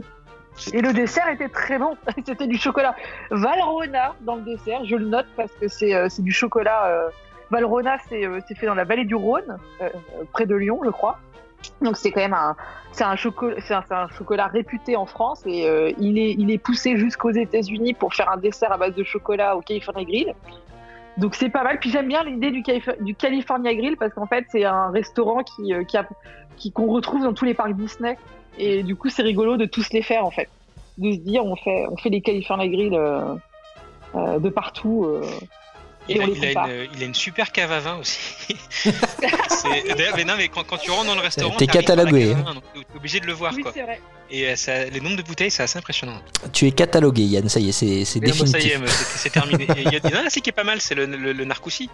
Et 0.71 0.81
le 0.81 0.93
dessert 0.93 1.27
était 1.27 1.49
très 1.49 1.77
bon. 1.77 1.97
C'était 2.25 2.47
du 2.47 2.57
chocolat 2.57 2.95
Valrhona 3.29 4.15
dans 4.21 4.35
le 4.35 4.41
dessert. 4.43 4.85
Je 4.85 4.95
le 4.95 5.05
note 5.05 5.27
parce 5.35 5.51
que 5.51 5.67
c'est 5.67 6.21
du 6.21 6.31
chocolat. 6.31 7.11
Valrhona, 7.51 7.97
c'est 8.07 8.55
fait 8.55 8.65
dans 8.65 8.73
la 8.73 8.85
vallée 8.85 9.03
du 9.03 9.15
Rhône, 9.15 9.57
près 10.31 10.45
de 10.45 10.55
Lyon, 10.55 10.79
je 10.85 10.91
crois. 10.91 11.19
Donc 11.81 11.97
c'est 11.97 12.11
quand 12.11 12.21
même 12.21 12.33
un, 12.33 12.55
c'est 12.91 13.03
un, 13.03 13.15
chocolat 13.15 14.47
réputé 14.47 14.95
en 14.95 15.05
France 15.05 15.43
et 15.45 15.67
euh, 15.67 15.91
il, 15.99 16.17
est, 16.17 16.57
poussé 16.57 16.97
jusqu'aux 16.97 17.31
États-Unis 17.31 17.93
pour 17.93 18.13
faire 18.13 18.31
un 18.31 18.37
dessert 18.37 18.71
à 18.71 18.77
base 18.77 18.95
de 18.95 19.03
chocolat 19.03 19.57
au 19.57 19.61
California 19.61 20.03
Grill. 20.05 20.33
Donc 21.17 21.35
c'est 21.35 21.49
pas 21.49 21.63
mal. 21.63 21.79
Puis 21.79 21.89
j'aime 21.89 22.07
bien 22.07 22.23
l'idée 22.23 22.51
du, 22.51 22.61
Calif- 22.61 23.01
du 23.01 23.15
California 23.15 23.73
Grill 23.73 23.97
parce 23.97 24.13
qu'en 24.13 24.27
fait 24.27 24.45
c'est 24.49 24.65
un 24.65 24.89
restaurant 24.91 25.43
qui, 25.43 25.73
euh, 25.73 25.83
qui 26.57 26.71
qu'on 26.71 26.87
retrouve 26.87 27.23
dans 27.23 27.33
tous 27.33 27.45
les 27.45 27.53
parcs 27.53 27.75
Disney 27.75 28.17
et 28.57 28.83
du 28.83 28.95
coup 28.95 29.09
c'est 29.09 29.23
rigolo 29.23 29.57
de 29.57 29.65
tous 29.65 29.91
les 29.91 30.01
faire 30.01 30.25
en 30.25 30.31
fait, 30.31 30.49
de 30.97 31.11
se 31.11 31.19
dire 31.19 31.45
on 31.45 31.55
fait 31.55 31.85
on 31.89 31.95
les 32.09 32.21
California 32.21 32.67
Grill 32.67 32.93
euh, 32.93 34.39
de 34.39 34.49
partout. 34.49 35.07
Et 36.07 36.13
Il 36.15 36.21
a, 36.21 36.23
on 36.23 36.27
les 36.27 36.33
il 36.37 36.45
a 36.45 36.47
compare. 36.49 36.67
une, 36.69 36.87
il 36.95 37.03
a 37.03 37.05
une 37.05 37.13
super 37.15 37.51
cave 37.51 37.71
à 37.71 37.79
vin 37.79 37.95
aussi. 37.97 38.19
Mais 40.15 40.23
non, 40.23 40.33
mais 40.37 40.47
quand, 40.49 40.63
quand 40.63 40.77
tu 40.77 40.91
rentres 40.91 41.07
dans 41.07 41.15
le 41.15 41.21
restaurant, 41.21 41.55
T'es 41.57 41.67
catalogué, 41.67 42.33
vin, 42.33 42.53
donc 42.53 42.63
T'es 42.73 42.95
obligé 42.95 43.19
de 43.19 43.25
le 43.25 43.33
voir, 43.33 43.53
Oui 43.55 43.63
quoi. 43.63 43.71
c'est 43.73 43.81
vrai. 43.81 43.99
Et 44.29 44.47
euh, 44.47 44.55
ça, 44.55 44.85
les 44.85 44.99
nombres 45.01 45.17
de 45.17 45.21
bouteilles, 45.23 45.51
c'est 45.51 45.63
assez 45.63 45.77
impressionnant. 45.77 46.19
Tu 46.53 46.67
es 46.67 46.71
catalogué, 46.71 47.23
Yann, 47.23 47.49
ça 47.49 47.59
y 47.59 47.69
est, 47.69 47.71
c'est 47.71 48.05
c'est 48.05 48.19
Mais 48.19 48.27
non, 48.29 48.35
bah, 48.39 48.45
ça 48.45 48.59
y 48.59 48.63
définitif. 48.63 48.83
est, 48.83 48.87
c'est 49.03 49.17
c'est 49.17 49.29
terminé. 49.31 49.67
Il 49.77 49.91
y, 49.91 49.95
a- 49.97 50.19
un 50.21 50.27
aussi 50.27 50.41
qui 50.41 50.49
est 50.49 50.53
pas 50.53 50.63
mal, 50.63 50.81
c'est 50.81 50.95
le, 50.95 51.05
le, 51.07 51.33
le 51.33 51.45
Narcoussi. 51.45 51.89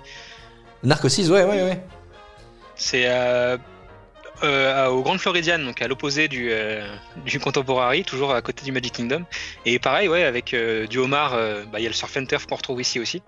Narcosis, 0.83 1.29
ouais, 1.29 1.43
ouais, 1.43 1.61
ouais. 1.63 1.81
C'est 2.75 3.03
euh, 3.05 3.57
euh, 4.43 4.87
au 4.87 5.01
Grand 5.03 5.17
Floridian, 5.17 5.59
donc 5.59 5.81
à 5.81 5.87
l'opposé 5.87 6.27
du, 6.27 6.49
euh, 6.51 6.85
du 7.25 7.39
Contemporary, 7.39 8.03
toujours 8.03 8.33
à 8.33 8.41
côté 8.41 8.63
du 8.65 8.71
Magic 8.71 8.93
Kingdom. 8.93 9.23
Et 9.65 9.77
pareil, 9.79 10.07
ouais, 10.07 10.23
avec 10.23 10.53
euh, 10.53 10.87
du 10.87 10.97
homard, 10.97 11.33
euh, 11.33 11.63
bah, 11.71 11.79
il 11.79 11.83
y 11.83 11.85
a 11.85 11.89
le 11.89 11.95
surf 11.95 12.15
and 12.17 12.25
turf 12.25 12.45
qu'on 12.47 12.55
retrouve 12.55 12.81
ici 12.81 12.99
aussi. 12.99 13.21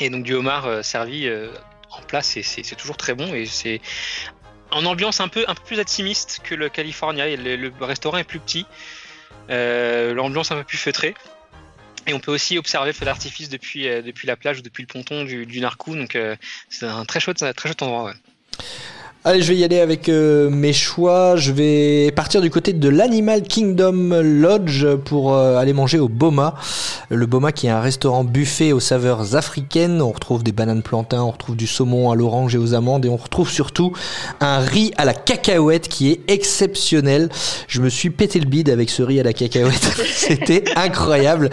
Et 0.00 0.10
donc 0.10 0.24
du 0.24 0.34
homard 0.34 0.66
euh, 0.66 0.82
servi 0.82 1.26
euh, 1.26 1.50
en 1.90 2.02
place, 2.02 2.38
c'est 2.42 2.76
toujours 2.76 2.96
très 2.96 3.14
bon. 3.14 3.34
Et 3.34 3.46
c'est 3.46 3.80
en 4.70 4.84
ambiance 4.84 5.20
un 5.20 5.28
peu, 5.28 5.44
un 5.46 5.54
peu 5.54 5.62
plus 5.64 5.80
intimiste 5.80 6.40
que 6.42 6.54
le 6.54 6.68
California. 6.68 7.36
Le, 7.36 7.72
restaurant 7.80 8.18
est 8.18 8.24
plus 8.24 8.40
petit, 8.40 8.66
euh, 9.50 10.14
l'ambiance 10.14 10.50
un 10.50 10.56
peu 10.56 10.64
plus 10.64 10.78
feutrée. 10.78 11.14
Et 12.06 12.12
on 12.12 12.20
peut 12.20 12.32
aussi 12.32 12.58
observer 12.58 12.88
le 12.88 12.92
feu 12.92 13.06
d'artifice 13.06 13.48
depuis, 13.48 13.84
depuis 13.84 14.26
la 14.26 14.36
plage 14.36 14.58
ou 14.58 14.62
depuis 14.62 14.82
le 14.82 14.88
ponton 14.88 15.24
du, 15.24 15.46
du 15.46 15.60
Narcou. 15.60 15.96
Donc 15.96 16.18
c'est 16.68 16.84
un 16.84 17.04
très 17.06 17.18
chouette, 17.18 17.42
très 17.56 17.70
endroit. 17.80 18.12
Allez, 19.26 19.40
je 19.40 19.48
vais 19.48 19.56
y 19.56 19.64
aller 19.64 19.80
avec 19.80 20.10
euh, 20.10 20.50
mes 20.50 20.74
choix. 20.74 21.36
Je 21.36 21.50
vais 21.50 22.10
partir 22.10 22.42
du 22.42 22.50
côté 22.50 22.74
de 22.74 22.88
l'Animal 22.90 23.40
Kingdom 23.40 24.20
Lodge 24.22 24.84
pour 25.06 25.32
euh, 25.32 25.56
aller 25.56 25.72
manger 25.72 25.98
au 25.98 26.10
Boma. 26.10 26.56
Le 27.08 27.24
Boma 27.24 27.50
qui 27.50 27.66
est 27.66 27.70
un 27.70 27.80
restaurant 27.80 28.22
buffet 28.22 28.72
aux 28.72 28.80
saveurs 28.80 29.34
africaines. 29.34 30.02
On 30.02 30.12
retrouve 30.12 30.42
des 30.42 30.52
bananes 30.52 30.82
plantains, 30.82 31.22
on 31.22 31.30
retrouve 31.30 31.56
du 31.56 31.66
saumon 31.66 32.10
à 32.10 32.16
l'orange 32.16 32.54
et 32.54 32.58
aux 32.58 32.74
amandes 32.74 33.06
et 33.06 33.08
on 33.08 33.16
retrouve 33.16 33.48
surtout 33.48 33.94
un 34.40 34.58
riz 34.58 34.92
à 34.98 35.06
la 35.06 35.14
cacahuète 35.14 35.88
qui 35.88 36.10
est 36.10 36.20
exceptionnel. 36.28 37.30
Je 37.66 37.80
me 37.80 37.88
suis 37.88 38.10
pété 38.10 38.38
le 38.38 38.46
bide 38.46 38.68
avec 38.68 38.90
ce 38.90 39.02
riz 39.02 39.20
à 39.20 39.22
la 39.22 39.32
cacahuète. 39.32 39.90
C'était 40.14 40.64
incroyable. 40.76 41.48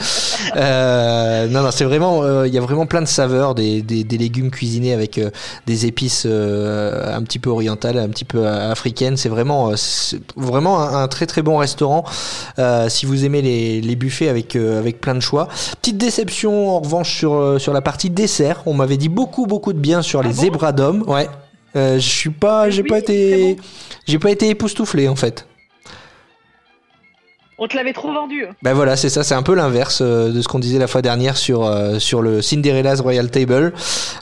Euh, 0.58 1.48
non, 1.48 1.62
non, 1.62 1.72
c'est 1.72 1.86
vraiment, 1.86 2.22
euh, 2.24 2.50
il 2.50 2.54
y 2.54 2.58
a 2.58 2.62
vraiment 2.62 2.86
plein 2.86 3.02
de 3.02 3.08
saveurs, 3.08 3.56
des, 3.56 3.82
des, 3.82 4.04
des 4.04 4.18
légumes 4.18 4.52
cuisinés 4.52 4.92
avec 4.92 5.22
des 5.68 5.86
épices 5.86 6.26
un 6.26 7.24
petit 7.24 7.40
peu 7.40 7.50
orientales, 7.62 7.98
un 7.98 8.10
petit 8.10 8.26
peu 8.26 8.40
euh, 8.46 8.72
africaines. 8.72 9.18
C'est 9.18 9.30
vraiment, 9.30 9.70
euh, 9.72 9.76
vraiment 10.36 10.82
un, 10.82 11.04
un 11.04 11.08
très 11.08 11.26
très 11.28 11.42
bon 11.44 11.58
restaurant. 11.58 12.04
Euh, 12.60 12.90
si 12.90 13.06
vous 13.06 13.24
aimez 13.26 13.42
les, 13.42 13.82
les 13.82 13.96
buffets 13.96 14.30
avec 14.30 14.56
euh, 14.56 14.80
avec 14.80 15.00
plein 15.00 15.16
de 15.16 15.20
choix. 15.20 15.48
Petite 15.82 15.98
déception 15.98 16.70
en 16.76 16.80
revanche 16.80 17.16
sur 17.16 17.60
sur 17.60 17.74
la 17.74 17.82
partie 17.82 18.10
dessert. 18.10 18.64
On 18.66 18.74
m'avait 18.74 18.98
dit 18.98 19.10
beaucoup 19.10 19.46
beaucoup 19.46 19.74
de 19.74 19.80
bien 19.80 20.02
sur 20.02 20.20
Ah 20.22 20.24
les 20.24 20.34
bon? 20.34 20.42
zébras 20.42 20.72
d'hommes. 20.72 21.04
Ouais. 21.08 21.30
Euh, 21.76 21.96
je 22.00 22.10
suis 22.10 22.30
pas, 22.32 22.70
j'ai 22.70 22.82
Oui, 22.82 22.90
pas 22.90 23.00
été, 23.00 23.56
bon. 23.56 23.62
j'ai 24.06 24.20
pas 24.20 24.30
été 24.32 24.50
époustouflé 24.50 25.08
en 25.08 25.16
fait. 25.16 25.46
On 27.64 27.68
te 27.68 27.78
l'avait 27.78 27.94
trop 27.94 28.12
vendu. 28.12 28.48
Ben 28.64 28.74
voilà, 28.74 28.96
c'est 28.96 29.10
ça, 29.10 29.24
c'est 29.24 29.36
un 29.36 29.44
peu 29.44 29.54
l'inverse 29.54 30.00
euh, 30.02 30.32
de 30.32 30.42
ce 30.42 30.48
qu'on 30.48 30.58
disait 30.58 30.80
la 30.80 30.88
fois 30.88 31.04
dernière 31.04 31.38
sur 31.38 31.64
euh, 31.64 32.00
sur 32.00 32.24
le 32.24 32.42
Cinderella's 32.42 33.02
Royal 33.02 33.30
Table, 33.30 33.72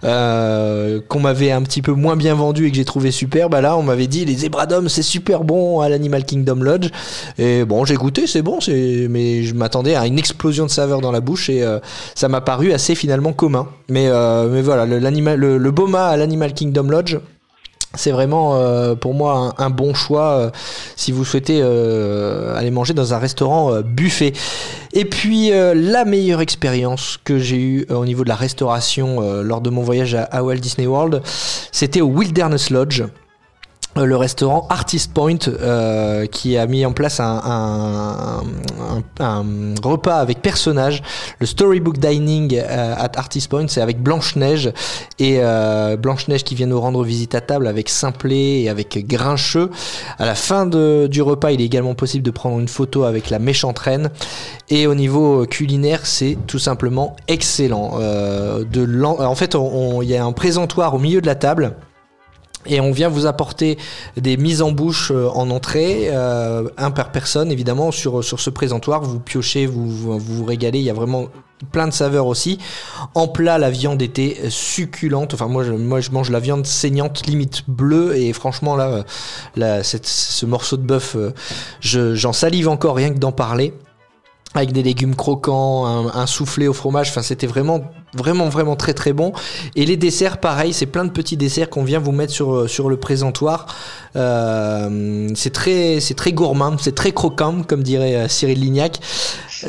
euh, 0.03 0.99
qu'on 1.07 1.21
m'avait 1.21 1.51
un 1.51 1.61
petit 1.61 1.81
peu 1.81 1.93
moins 1.93 2.17
bien 2.17 2.35
vendu 2.35 2.67
et 2.67 2.69
que 2.69 2.75
j'ai 2.75 2.83
trouvé 2.83 3.11
super. 3.11 3.49
Bah 3.49 3.61
là, 3.61 3.77
on 3.77 3.81
m'avait 3.81 4.07
dit 4.07 4.25
les 4.25 4.35
zébras 4.35 4.65
d'hommes, 4.65 4.89
c'est 4.89 5.03
super 5.03 5.45
bon 5.45 5.79
à 5.79 5.87
l'Animal 5.87 6.25
Kingdom 6.25 6.55
Lodge. 6.55 6.89
Et 7.37 7.63
bon, 7.63 7.85
j'ai 7.85 7.95
goûté, 7.95 8.27
c'est 8.27 8.41
bon, 8.41 8.59
c'est 8.59 9.07
mais 9.09 9.43
je 9.43 9.55
m'attendais 9.55 9.95
à 9.95 10.05
une 10.05 10.19
explosion 10.19 10.65
de 10.65 10.71
saveur 10.71 10.99
dans 10.99 11.13
la 11.13 11.21
bouche 11.21 11.49
et 11.49 11.63
euh, 11.63 11.79
ça 12.15 12.27
m'a 12.27 12.41
paru 12.41 12.73
assez 12.73 12.93
finalement 12.93 13.31
commun. 13.31 13.69
Mais 13.87 14.07
euh, 14.09 14.49
mais 14.49 14.61
voilà, 14.61 14.85
le, 14.85 14.99
le, 14.99 15.57
le 15.57 15.71
Boma 15.71 16.07
à 16.07 16.17
l'Animal 16.17 16.53
Kingdom 16.53 16.89
Lodge. 16.89 17.17
C'est 17.95 18.11
vraiment 18.11 18.55
euh, 18.55 18.93
pour 18.93 19.15
moi 19.15 19.55
un, 19.57 19.69
bon 19.71 19.95
choix 19.95 20.37
euh, 20.37 20.49
si 20.95 21.11
vous 21.11 21.25
souhaitez 21.25 21.59
euh, 21.61 22.55
aller 22.55 22.69
manger 22.69 22.93
dans 22.93 23.15
un 23.15 23.17
restaurant 23.17 23.81
buffet. 23.81 24.33
Et 24.93 25.05
puis 25.05 25.49
la 25.51 26.05
meilleure 26.05 26.41
expérience 26.41 27.19
que 27.23 27.39
j'ai 27.39 27.59
eue 27.59 27.85
au 27.89 28.05
niveau 28.05 28.23
de 28.23 28.29
la 28.29 28.35
restauration 28.35 29.41
lors 29.41 29.61
de 29.61 29.69
mon 29.69 29.81
voyage 29.81 30.15
à, 30.15 30.23
à 30.23 30.43
Walt 30.43 30.55
Disney 30.57 30.87
World, 30.87 31.21
c'était 31.71 32.01
au 32.01 32.07
Wilderness 32.07 32.69
Lodge. 32.69 33.03
Le 34.05 34.15
restaurant 34.15 34.65
Artist 34.69 35.13
Point 35.13 35.37
euh, 35.47 36.25
qui 36.25 36.57
a 36.57 36.65
mis 36.67 36.85
en 36.85 36.91
place 36.93 37.19
un, 37.19 37.41
un, 37.43 38.43
un- 39.19 39.43
un 39.43 39.45
repas 39.83 40.17
avec 40.17 40.41
personnages. 40.41 41.01
Le 41.39 41.45
Storybook 41.45 41.97
Dining 41.99 42.55
euh, 42.57 42.95
at 42.97 43.11
Artist 43.15 43.49
Point, 43.49 43.67
c'est 43.67 43.81
avec 43.81 44.01
Blanche-Neige 44.01 44.71
et 45.19 45.37
euh, 45.39 45.97
Blanche-Neige 45.97 46.43
qui 46.43 46.55
vient 46.55 46.67
nous 46.67 46.79
rendre 46.79 47.03
visite 47.03 47.35
à 47.35 47.41
table 47.41 47.67
avec 47.67 47.89
Simplet 47.89 48.61
et 48.61 48.69
avec 48.69 49.05
Grincheux. 49.07 49.69
À 50.17 50.25
la 50.25 50.35
fin 50.35 50.65
de- 50.65 51.07
du 51.09 51.21
repas, 51.21 51.51
il 51.51 51.61
est 51.61 51.65
également 51.65 51.95
possible 51.95 52.23
de 52.23 52.31
prendre 52.31 52.59
une 52.59 52.67
photo 52.67 53.03
avec 53.03 53.29
la 53.29 53.39
méchante 53.39 53.79
reine. 53.79 54.09
Et 54.69 54.87
au 54.87 54.95
niveau 54.95 55.45
culinaire, 55.45 56.01
c'est 56.05 56.37
tout 56.47 56.59
simplement 56.59 57.15
excellent. 57.27 57.93
Euh, 57.99 58.63
de 58.63 59.03
en 59.03 59.35
fait, 59.35 59.55
il 60.01 60.07
y 60.07 60.15
a 60.15 60.23
un 60.25 60.31
présentoir 60.31 60.93
au 60.93 60.99
milieu 60.99 61.21
de 61.21 61.25
la 61.27 61.35
table. 61.35 61.73
Et 62.65 62.81
on 62.81 62.91
vient 62.91 63.07
vous 63.07 63.25
apporter 63.25 63.77
des 64.17 64.35
mises 64.35 64.61
en 64.61 64.71
bouche 64.71 65.11
euh, 65.11 65.29
en 65.29 65.49
entrée, 65.49 66.09
euh, 66.09 66.67
un 66.77 66.91
par 66.91 67.11
personne 67.11 67.51
évidemment 67.51 67.91
sur, 67.91 68.23
sur 68.23 68.39
ce 68.41 68.49
présentoir. 68.49 69.01
Vous 69.01 69.19
piochez, 69.19 69.65
vous, 69.65 69.89
vous 69.89 70.19
vous 70.19 70.43
régalez. 70.45 70.79
Il 70.79 70.85
y 70.85 70.89
a 70.89 70.93
vraiment 70.93 71.27
plein 71.71 71.87
de 71.87 71.93
saveurs 71.93 72.27
aussi. 72.27 72.57
En 73.15 73.27
plat, 73.29 73.57
la 73.57 73.69
viande 73.69 74.01
était 74.01 74.37
succulente. 74.49 75.33
Enfin, 75.33 75.47
moi, 75.47 75.63
je, 75.63 75.71
moi, 75.71 76.01
je 76.01 76.11
mange 76.11 76.29
la 76.29 76.39
viande 76.39 76.65
saignante, 76.65 77.25
limite 77.27 77.63
bleue. 77.69 78.17
Et 78.17 78.33
franchement, 78.33 78.75
là, 78.75 78.87
euh, 78.89 79.03
là 79.55 79.83
cette- 79.83 80.05
ce 80.07 80.45
morceau 80.45 80.75
de 80.77 80.83
bœuf, 80.83 81.15
euh, 81.15 81.31
je- 81.79 82.13
j'en 82.15 82.33
salive 82.33 82.67
encore 82.67 82.95
rien 82.95 83.09
que 83.13 83.19
d'en 83.19 83.31
parler. 83.31 83.73
Avec 84.55 84.71
des 84.71 84.81
légumes 84.81 85.15
croquants, 85.15 85.85
un, 85.85 86.25
soufflé 86.25 86.67
au 86.67 86.73
fromage. 86.73 87.09
Enfin, 87.09 87.21
c'était 87.21 87.45
vraiment, 87.45 87.81
vraiment, 88.15 88.49
vraiment 88.49 88.75
très, 88.75 88.95
très 88.95 89.13
bon. 89.13 89.31
Et 89.75 89.85
les 89.85 89.95
desserts, 89.95 90.39
pareil, 90.39 90.73
c'est 90.73 90.87
plein 90.87 91.05
de 91.05 91.11
petits 91.11 91.37
desserts 91.37 91.69
qu'on 91.69 91.83
vient 91.83 91.99
vous 91.99 92.11
mettre 92.11 92.33
sur, 92.33 92.67
sur 92.67 92.89
le 92.89 92.97
présentoir. 92.97 93.67
Euh, 94.15 95.29
c'est 95.35 95.53
très, 95.53 95.99
c'est 95.99 96.15
très 96.15 96.33
gourmand, 96.33 96.77
c'est 96.79 96.95
très 96.95 97.11
croquant, 97.11 97.61
comme 97.61 97.83
dirait 97.83 98.15
euh, 98.15 98.27
Cyril 98.27 98.59
Lignac. 98.59 98.99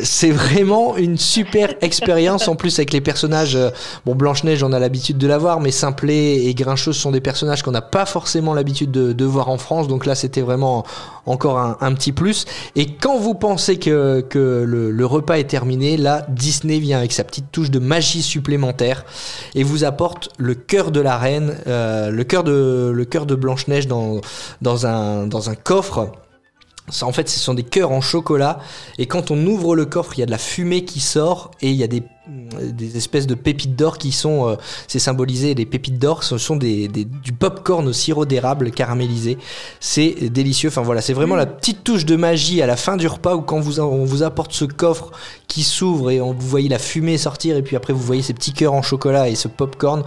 C'est 0.02 0.30
vraiment 0.30 0.96
une 0.96 1.18
super 1.18 1.74
expérience 1.80 2.46
en 2.46 2.54
plus 2.54 2.78
avec 2.78 2.92
les 2.92 3.00
personnages. 3.00 3.56
euh, 3.56 3.70
Bon, 4.06 4.14
Blanche-Neige, 4.14 4.62
on 4.62 4.72
a 4.72 4.78
l'habitude 4.78 5.18
de 5.18 5.26
la 5.26 5.36
voir, 5.36 5.58
mais 5.58 5.72
Simplet 5.72 6.44
et 6.44 6.54
Grincheuse 6.54 6.96
sont 6.96 7.10
des 7.10 7.20
personnages 7.20 7.62
qu'on 7.62 7.72
n'a 7.72 7.82
pas 7.82 8.06
forcément 8.06 8.54
l'habitude 8.54 8.92
de, 8.92 9.24
voir 9.24 9.48
en 9.48 9.58
France. 9.58 9.88
Donc 9.88 10.06
là, 10.06 10.14
c'était 10.14 10.42
vraiment 10.42 10.84
encore 11.26 11.58
un, 11.58 11.94
petit 11.94 12.12
plus. 12.12 12.44
Et 12.76 12.86
quand 12.94 13.18
vous 13.18 13.34
pensez 13.34 13.78
que, 13.78 14.20
que 14.20 14.64
le, 14.66 14.90
le 14.92 15.06
repas 15.06 15.38
est 15.38 15.48
terminé, 15.48 15.96
là, 15.96 16.24
Disney 16.28 16.78
vient 16.78 16.98
avec 16.98 17.12
sa 17.12 17.24
petite 17.24 17.50
touche 17.50 17.70
de 17.70 17.80
magie 17.80 18.22
supplémentaire 18.22 19.04
et 19.56 19.64
vous 19.64 19.84
apporte 19.84 20.28
le 20.38 20.54
cœur 20.54 20.92
de 20.92 21.00
la 21.00 21.18
reine, 21.18 21.56
euh, 21.66 22.10
le 22.10 22.24
cœur 22.24 22.44
de, 22.44 22.92
le 22.94 23.04
cœur 23.04 23.26
de 23.26 23.34
Blanche-Neige 23.34 23.88
dans, 23.88 24.20
dans, 24.62 24.86
un, 24.86 25.26
dans 25.26 25.50
un 25.50 25.56
coffre. 25.56 26.12
Ça, 26.90 27.06
en 27.06 27.12
fait, 27.12 27.28
ce 27.28 27.38
sont 27.38 27.54
des 27.54 27.62
cœurs 27.62 27.92
en 27.92 28.00
chocolat. 28.00 28.58
Et 28.98 29.06
quand 29.06 29.30
on 29.30 29.46
ouvre 29.46 29.74
le 29.76 29.86
coffre, 29.86 30.12
il 30.16 30.20
y 30.20 30.22
a 30.22 30.26
de 30.26 30.30
la 30.30 30.38
fumée 30.38 30.84
qui 30.84 31.00
sort 31.00 31.50
et 31.60 31.70
il 31.70 31.76
y 31.76 31.82
a 31.82 31.86
des, 31.86 32.02
des 32.72 32.96
espèces 32.96 33.26
de 33.26 33.34
pépites 33.34 33.76
d'or 33.76 33.98
qui 33.98 34.12
sont. 34.12 34.48
euh, 34.48 34.56
c'est 34.88 34.98
symbolisé. 34.98 35.54
Les 35.54 35.66
pépites 35.66 35.98
d'or, 35.98 36.22
ce 36.24 36.36
sont 36.38 36.56
des, 36.56 36.88
des- 36.88 37.04
du 37.04 37.32
popcorn 37.32 37.86
au 37.88 37.92
sirop 37.92 38.24
d'érable 38.26 38.70
caramélisé. 38.70 39.38
C'est 39.80 40.28
délicieux. 40.30 40.68
Enfin 40.68 40.82
voilà, 40.82 41.00
c'est 41.00 41.12
vraiment 41.14 41.36
la 41.36 41.46
petite 41.46 41.84
touche 41.84 42.04
de 42.04 42.16
magie 42.16 42.60
à 42.62 42.66
la 42.66 42.76
fin 42.76 42.96
du 42.96 43.06
repas 43.06 43.34
où 43.36 43.42
quand 43.42 43.60
vous, 43.60 43.80
on 43.80 44.04
vous 44.04 44.22
apporte 44.22 44.52
ce 44.52 44.64
coffre 44.64 45.10
qui 45.48 45.62
s'ouvre 45.62 46.10
et 46.10 46.20
on, 46.20 46.32
vous 46.32 46.48
voyez 46.48 46.68
la 46.68 46.78
fumée 46.78 47.18
sortir 47.18 47.56
et 47.56 47.62
puis 47.62 47.76
après 47.76 47.92
vous 47.92 48.02
voyez 48.02 48.22
ces 48.22 48.34
petits 48.34 48.52
cœurs 48.52 48.74
en 48.74 48.82
chocolat 48.82 49.28
et 49.28 49.34
ce 49.34 49.48
popcorn. 49.48 50.02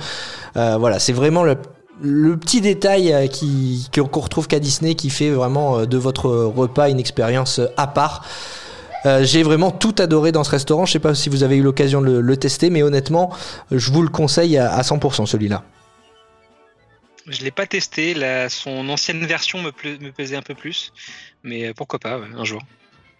Euh, 0.57 0.77
voilà, 0.77 0.99
c'est 0.99 1.13
vraiment 1.13 1.43
le, 1.43 1.55
le 2.03 2.37
petit 2.37 2.59
détail 2.59 3.13
euh, 3.13 3.27
qui 3.27 3.89
qu'on 3.93 4.19
retrouve 4.19 4.47
qu'à 4.47 4.59
Disney 4.59 4.93
qui 4.93 5.09
fait 5.09 5.29
vraiment 5.29 5.79
euh, 5.79 5.85
de 5.85 5.97
votre 5.97 6.29
repas 6.29 6.89
une 6.89 6.99
expérience 6.99 7.59
euh, 7.59 7.67
à 7.77 7.87
part. 7.87 8.25
J'ai 9.19 9.43
vraiment 9.43 9.69
tout 9.69 9.93
adoré 9.99 10.31
dans 10.31 10.45
ce 10.45 10.51
restaurant. 10.51 10.85
Je 10.85 10.93
sais 10.93 10.99
pas 10.99 11.13
si 11.13 11.27
vous 11.27 11.43
avez 11.43 11.57
eu 11.57 11.61
l'occasion 11.61 12.01
de 12.01 12.19
le, 12.19 12.37
tester, 12.37 12.69
mais 12.69 12.83
honnêtement, 12.83 13.35
je 13.69 13.91
vous 13.91 14.01
le 14.01 14.07
conseille 14.07 14.57
à, 14.57 14.73
à 14.73 14.81
100% 14.81 15.25
celui-là. 15.25 15.65
Je 17.27 17.43
l'ai 17.43 17.51
pas 17.51 17.65
testé. 17.65 18.15
Son 18.47 18.87
ancienne 18.87 19.25
version 19.25 19.61
me, 19.61 19.71
plaisait 19.71 20.37
un 20.37 20.41
peu 20.41 20.55
plus. 20.55 20.93
Mais 21.43 21.73
pourquoi 21.73 21.99
pas, 21.99 22.15
un 22.15 22.45
jour. 22.45 22.61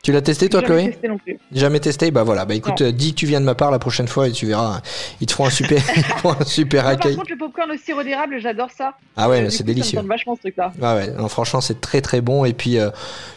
Tu 0.04 0.12
l'as 0.12 0.22
testé 0.22 0.50
toi, 0.50 0.60
J'ai 0.60 0.68
jamais 0.68 0.82
Chloé 0.82 0.92
testé 0.92 1.08
non 1.08 1.18
plus. 1.18 1.40
Jamais 1.54 1.80
testé 1.80 2.12
Bah 2.12 2.24
voilà. 2.24 2.44
Bah 2.44 2.56
écoute, 2.56 2.82
euh, 2.82 2.92
dis 2.92 3.14
que 3.14 3.20
tu 3.20 3.26
viens 3.26 3.40
de 3.40 3.46
ma 3.46 3.56
part 3.56 3.72
la 3.72 3.80
prochaine 3.80 4.10
fois 4.10 4.28
et 4.28 4.32
tu 4.34 4.46
verras. 4.46 4.82
Ils 5.22 5.28
te 5.28 5.32
feront 5.32 5.46
un 5.46 5.50
super, 5.50 5.82
un 6.26 6.44
super 6.44 6.84
Moi, 6.84 6.92
par 6.92 7.00
accueil. 7.00 7.16
contre, 7.16 7.32
le 7.32 7.38
popcorn 7.38 7.72
au 7.72 7.78
sirop 7.78 8.04
d'érable, 8.04 8.36
j'adore 8.42 8.68
ça. 8.78 8.96
Ah 9.16 9.30
ouais, 9.30 9.38
c'est 9.38 9.46
coup, 9.46 9.52
ça 9.52 9.64
me 9.64 9.68
délicieux. 9.68 10.02
vachement 10.02 10.36
ce 10.36 10.42
truc-là. 10.42 10.74
Ah 10.82 10.96
ouais, 10.96 11.10
non, 11.12 11.30
franchement 11.30 11.62
c'est 11.62 11.80
très 11.80 12.02
très 12.02 12.20
bon 12.20 12.44
et 12.44 12.52
puis 12.52 12.80
euh, 12.80 12.90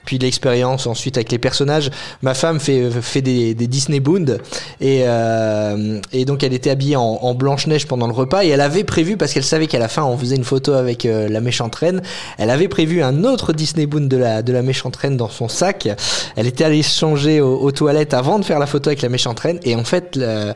puis 0.04 0.18
l'expérience 0.18 0.88
ensuite 0.88 1.16
avec 1.18 1.30
les 1.30 1.38
personnages. 1.38 1.92
Ma 2.23 2.35
femme 2.35 2.58
fait 2.58 2.90
fait 2.90 3.23
des, 3.23 3.54
des 3.54 3.68
Disney 3.68 4.00
Bound 4.00 4.40
et 4.80 5.02
euh, 5.04 6.00
et 6.12 6.25
donc 6.25 6.42
elle 6.42 6.52
était 6.52 6.70
habillée 6.70 6.96
en, 6.96 7.02
en 7.23 7.35
Blanche 7.35 7.68
Neige 7.68 7.87
pendant 7.87 8.08
le 8.08 8.12
repas 8.12 8.42
et 8.42 8.49
elle 8.49 8.61
avait 8.61 8.82
prévu 8.82 9.16
parce 9.16 9.32
qu'elle 9.32 9.44
savait 9.44 9.68
qu'à 9.68 9.78
la 9.78 9.87
fin 9.88 10.02
on 10.02 10.18
faisait 10.18 10.35
une 10.35 10.42
photo 10.42 10.73
avec 10.73 11.04
la 11.04 11.40
méchante 11.40 11.76
reine. 11.76 12.02
Elle 12.38 12.50
avait 12.50 12.66
prévu 12.66 13.02
un 13.04 13.23
autre 13.23 13.52
Disney 13.52 13.87
Bound 13.87 14.08
de 14.08 14.16
la 14.16 14.42
de 14.42 14.52
la 14.52 14.62
méchante 14.62 14.96
reine 14.96 15.16
dans 15.16 15.28
son 15.28 15.46
sac. 15.49 15.88
Elle 16.35 16.49
était 16.49 16.55
allée 16.60 16.82
se 16.82 16.98
changer 16.98 17.40
aux, 17.40 17.70
toilettes 17.72 18.14
avant 18.14 18.38
de 18.38 18.44
faire 18.44 18.58
la 18.58 18.66
photo 18.66 18.90
avec 18.90 19.02
la 19.02 19.08
méchante 19.08 19.40
reine 19.40 19.60
et 19.64 19.75
en 19.75 19.84
fait 19.84 20.18
euh, 20.18 20.52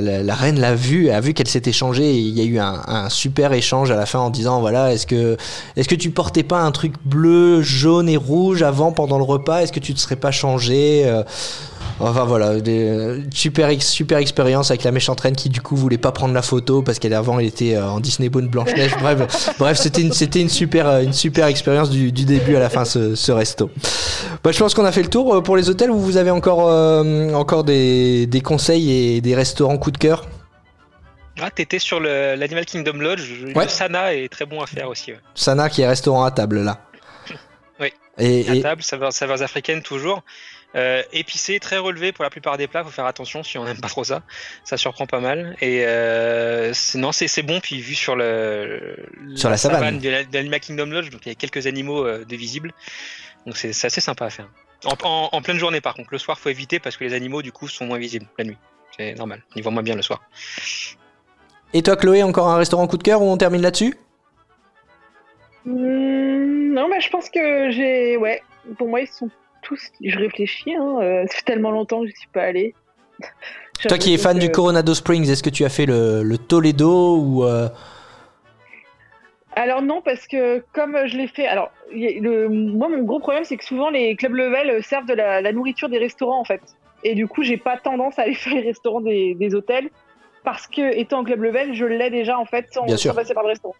la, 0.00 0.22
la 0.22 0.34
reine 0.34 0.60
l'a 0.60 0.74
vu, 0.74 1.10
a 1.10 1.20
vu 1.20 1.34
qu'elle 1.34 1.48
s'était 1.48 1.72
changée 1.72 2.14
il 2.14 2.38
y 2.38 2.40
a 2.40 2.44
eu 2.44 2.58
un, 2.58 2.80
un 2.86 3.08
super 3.08 3.52
échange 3.52 3.90
à 3.90 3.96
la 3.96 4.06
fin 4.06 4.20
en 4.20 4.30
disant 4.30 4.60
voilà 4.60 4.92
est-ce 4.92 5.06
que 5.06 5.36
est-ce 5.76 5.88
que 5.88 5.96
tu 5.96 6.10
portais 6.10 6.44
pas 6.44 6.60
un 6.60 6.70
truc 6.70 6.94
bleu, 7.04 7.60
jaune 7.62 8.08
et 8.08 8.16
rouge 8.16 8.62
avant 8.62 8.92
pendant 8.92 9.18
le 9.18 9.24
repas? 9.24 9.62
Est-ce 9.62 9.72
que 9.72 9.80
tu 9.80 9.94
te 9.94 10.00
serais 10.00 10.16
pas 10.16 10.30
changé? 10.30 11.02
Euh, 11.06 11.22
Enfin 12.00 12.24
voilà, 12.24 12.60
des, 12.60 12.88
euh, 12.88 13.20
super 13.32 13.70
super 13.82 14.18
expérience 14.18 14.70
avec 14.70 14.84
la 14.84 14.90
méchante 14.90 15.20
reine 15.20 15.36
qui 15.36 15.48
du 15.50 15.60
coup 15.60 15.76
voulait 15.76 15.98
pas 15.98 16.12
prendre 16.12 16.32
la 16.32 16.40
photo 16.42 16.82
parce 16.82 16.98
qu'elle 16.98 17.12
avant 17.14 17.38
elle 17.38 17.46
était 17.46 17.76
euh, 17.76 17.86
en 17.88 18.00
Disney 18.00 18.28
Bone 18.30 18.48
Blanche 18.48 18.72
Neige. 18.74 18.92
bref, 19.00 19.50
bref 19.58 19.76
c'était 19.76 20.00
une 20.02 20.12
c'était 20.12 20.40
une 20.40 20.48
super 20.48 20.86
euh, 20.88 21.02
une 21.02 21.12
super 21.12 21.46
expérience 21.46 21.90
du, 21.90 22.10
du 22.10 22.24
début 22.24 22.56
à 22.56 22.60
la 22.60 22.70
fin 22.70 22.84
ce, 22.84 23.14
ce 23.14 23.32
resto. 23.32 23.70
Bah, 24.42 24.50
je 24.52 24.58
pense 24.58 24.72
qu'on 24.74 24.84
a 24.86 24.92
fait 24.92 25.02
le 25.02 25.10
tour 25.10 25.42
pour 25.42 25.56
les 25.56 25.68
hôtels. 25.68 25.90
Vous 25.90 26.16
avez 26.16 26.30
encore 26.30 26.68
euh, 26.70 27.32
encore 27.34 27.64
des, 27.64 28.26
des 28.26 28.40
conseils 28.40 28.90
et 29.16 29.20
des 29.20 29.34
restaurants 29.34 29.76
coup 29.76 29.90
de 29.90 29.98
cœur? 29.98 30.26
Ah, 31.42 31.50
t'étais 31.50 31.78
sur 31.78 32.00
le- 32.00 32.34
l'Animal 32.34 32.64
Kingdom 32.66 32.98
Lodge. 32.98 33.30
Ouais. 33.54 33.64
Le 33.64 33.68
Sana 33.70 34.14
est 34.14 34.28
très 34.30 34.44
bon 34.46 34.60
à 34.60 34.66
faire 34.66 34.88
aussi. 34.88 35.12
ouais. 35.12 35.18
Sana 35.34 35.68
qui 35.70 35.80
est 35.82 35.86
restaurant 35.86 36.24
à 36.24 36.30
table 36.30 36.60
là. 36.62 36.78
Oui. 37.80 37.88
Et, 38.18 38.46
À 38.48 38.54
et- 38.56 38.60
table, 38.60 38.82
saveurs, 38.82 39.12
saveurs 39.12 39.42
africaines 39.42 39.80
toujours. 39.82 40.22
Euh, 40.76 41.02
épicé, 41.12 41.58
très 41.58 41.78
relevé 41.78 42.12
pour 42.12 42.22
la 42.22 42.30
plupart 42.30 42.56
des 42.56 42.68
plats. 42.68 42.84
Faut 42.84 42.90
faire 42.90 43.06
attention 43.06 43.42
si 43.42 43.58
on 43.58 43.64
n'aime 43.64 43.80
pas 43.80 43.88
trop 43.88 44.04
ça. 44.04 44.22
Ça 44.62 44.76
surprend 44.76 45.06
pas 45.06 45.18
mal. 45.18 45.56
Et 45.60 45.84
euh, 45.84 46.72
c'est- 46.74 46.96
non, 46.98 47.10
c'est 47.10 47.42
bon. 47.42 47.58
Puis 47.60 47.80
vu 47.80 47.94
sur 47.96 48.14
le 48.14 48.96
Sur 49.34 49.50
la 49.50 49.56
savane. 49.56 49.98
de 49.98 50.08
la- 50.08 50.22
de 50.24 50.32
l'Animal 50.32 50.60
Kingdom 50.60 50.86
Lodge, 50.86 51.10
donc 51.10 51.22
il 51.26 51.30
y 51.30 51.32
a 51.32 51.34
quelques 51.34 51.66
animaux 51.66 52.06
euh, 52.06 52.24
de 52.24 52.36
visibles. 52.36 52.72
Donc 53.46 53.56
c'est 53.56 53.72
c'est 53.72 53.88
assez 53.88 54.00
sympa 54.00 54.26
à 54.26 54.30
faire. 54.30 54.48
En, 54.84 54.94
en- 55.02 55.28
en 55.32 55.42
pleine 55.42 55.58
journée 55.58 55.80
par 55.80 55.94
contre. 55.94 56.10
Le 56.12 56.18
soir, 56.18 56.38
faut 56.38 56.50
éviter 56.50 56.78
parce 56.78 56.96
que 56.96 57.02
les 57.04 57.14
animaux 57.14 57.42
du 57.42 57.50
coup 57.50 57.66
sont 57.66 57.86
moins 57.86 57.98
visibles 57.98 58.26
la 58.38 58.44
nuit. 58.44 58.58
C'est 58.96 59.14
normal. 59.14 59.42
Ils 59.56 59.62
voient 59.64 59.72
moins 59.72 59.82
bien 59.82 59.96
le 59.96 60.02
soir. 60.02 60.22
et 61.72 61.82
toi 61.82 61.96
Chloé, 61.96 62.22
encore 62.22 62.48
un 62.48 62.56
restaurant 62.58 62.86
coup 62.86 62.96
de 62.96 63.02
cœur 63.02 63.22
ou 63.22 63.26
on 63.30 63.36
termine 63.36 63.62
là-dessus? 63.62 63.96
Hmm, 65.64 66.72
non, 66.72 66.88
mais 66.88 67.00
je 67.00 67.10
pense 67.10 67.28
que 67.28 67.70
j'ai. 67.70 68.16
Ouais, 68.16 68.42
pour 68.78 68.88
moi, 68.88 69.00
ils 69.00 69.08
sont 69.08 69.30
tous. 69.70 69.92
Je 70.04 70.18
réfléchis, 70.18 70.74
hein. 70.74 70.98
euh, 71.00 71.26
ça 71.26 71.36
fait 71.36 71.44
tellement 71.44 71.70
longtemps 71.70 72.02
que 72.02 72.08
je 72.08 72.16
suis 72.16 72.28
pas 72.28 72.42
allée. 72.42 72.74
Toi 73.88 73.96
qui 73.96 74.12
es 74.12 74.18
fan 74.18 74.38
du 74.38 74.50
Coronado 74.50 74.94
Springs, 74.94 75.30
est-ce 75.30 75.42
que 75.42 75.48
tu 75.48 75.64
as 75.64 75.70
fait 75.70 75.86
le, 75.86 76.22
le 76.22 76.36
Toledo 76.36 77.16
ou 77.16 77.44
euh, 77.44 77.68
Alors 79.56 79.80
non, 79.80 80.02
parce 80.02 80.26
que 80.26 80.62
comme 80.74 80.98
je 81.06 81.16
l'ai 81.16 81.28
fait, 81.28 81.46
alors 81.46 81.70
le, 81.90 82.48
moi 82.48 82.88
mon 82.88 83.02
gros 83.04 83.20
problème 83.20 83.44
c'est 83.44 83.56
que 83.56 83.64
souvent 83.64 83.88
les 83.88 84.16
clubs 84.16 84.34
level 84.34 84.70
euh, 84.70 84.82
servent 84.82 85.06
de 85.06 85.14
la, 85.14 85.40
la 85.40 85.52
nourriture 85.52 85.88
des 85.88 85.96
restaurants 85.96 86.40
en 86.40 86.44
fait, 86.44 86.60
et 87.04 87.14
du 87.14 87.26
coup 87.26 87.42
j'ai 87.42 87.56
pas 87.56 87.78
tendance 87.78 88.18
à 88.18 88.22
aller 88.22 88.34
faire 88.44 88.54
les 88.54 88.60
restaurants 88.62 89.00
des, 89.00 89.34
des 89.34 89.54
hôtels 89.54 89.88
parce 90.44 90.66
que 90.66 90.94
étant 90.94 91.20
en 91.20 91.24
club 91.24 91.42
level 91.42 91.72
je 91.72 91.86
l'ai 91.86 92.10
déjà 92.10 92.38
en 92.38 92.44
fait 92.44 92.66
sans, 92.72 92.86
sans 92.86 93.14
passer 93.14 93.32
par 93.32 93.44
le 93.44 93.50
restaurant. 93.50 93.76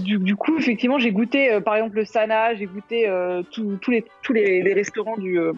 Du, 0.00 0.18
du 0.18 0.36
coup 0.36 0.58
effectivement 0.58 0.98
j'ai 0.98 1.12
goûté 1.12 1.52
euh, 1.52 1.60
par 1.60 1.76
exemple 1.76 1.96
le 1.96 2.04
Sana, 2.04 2.54
j'ai 2.54 2.66
goûté 2.66 3.08
euh, 3.08 3.42
tous 3.50 3.90
les 3.90 4.04
tous 4.22 4.32
les, 4.32 4.62
les 4.62 4.72
restaurants 4.72 5.16
du 5.16 5.38
euh, 5.38 5.52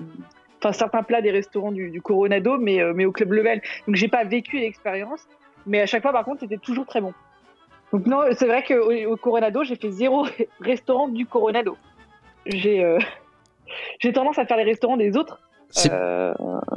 Enfin, 0.59 0.73
certains 0.73 1.03
plats 1.03 1.21
des 1.21 1.31
restaurants 1.31 1.71
du, 1.71 1.91
du 1.91 2.01
Coronado, 2.01 2.57
mais, 2.57 2.81
mais 2.95 3.05
au 3.05 3.13
club 3.13 3.31
level. 3.35 3.61
Donc, 3.87 3.95
j'ai 3.95 4.09
pas 4.09 4.25
vécu 4.25 4.59
l'expérience. 4.59 5.29
Mais 5.67 5.83
à 5.83 5.87
chaque 5.87 6.01
fois, 6.01 6.13
par 6.13 6.25
contre, 6.25 6.41
c'était 6.41 6.57
toujours 6.57 6.87
très 6.87 7.03
bon. 7.03 7.13
Donc 7.93 8.07
non, 8.07 8.23
c'est 8.33 8.47
vrai 8.47 8.65
qu'au 8.65 8.91
au 8.91 9.17
Coronado, 9.19 9.65
j'ai 9.65 9.77
fait 9.77 9.91
zéro 9.91 10.27
restaurant 10.61 11.09
du 11.09 11.27
Coronado. 11.27 11.77
J'ai 12.47 12.97
j'ai 14.01 14.15
tendance 14.15 14.39
à 14.39 14.47
faire 14.47 14.57
les 14.57 14.65
restaurants 14.65 14.97
des 14.97 15.19
autres, 15.19 15.43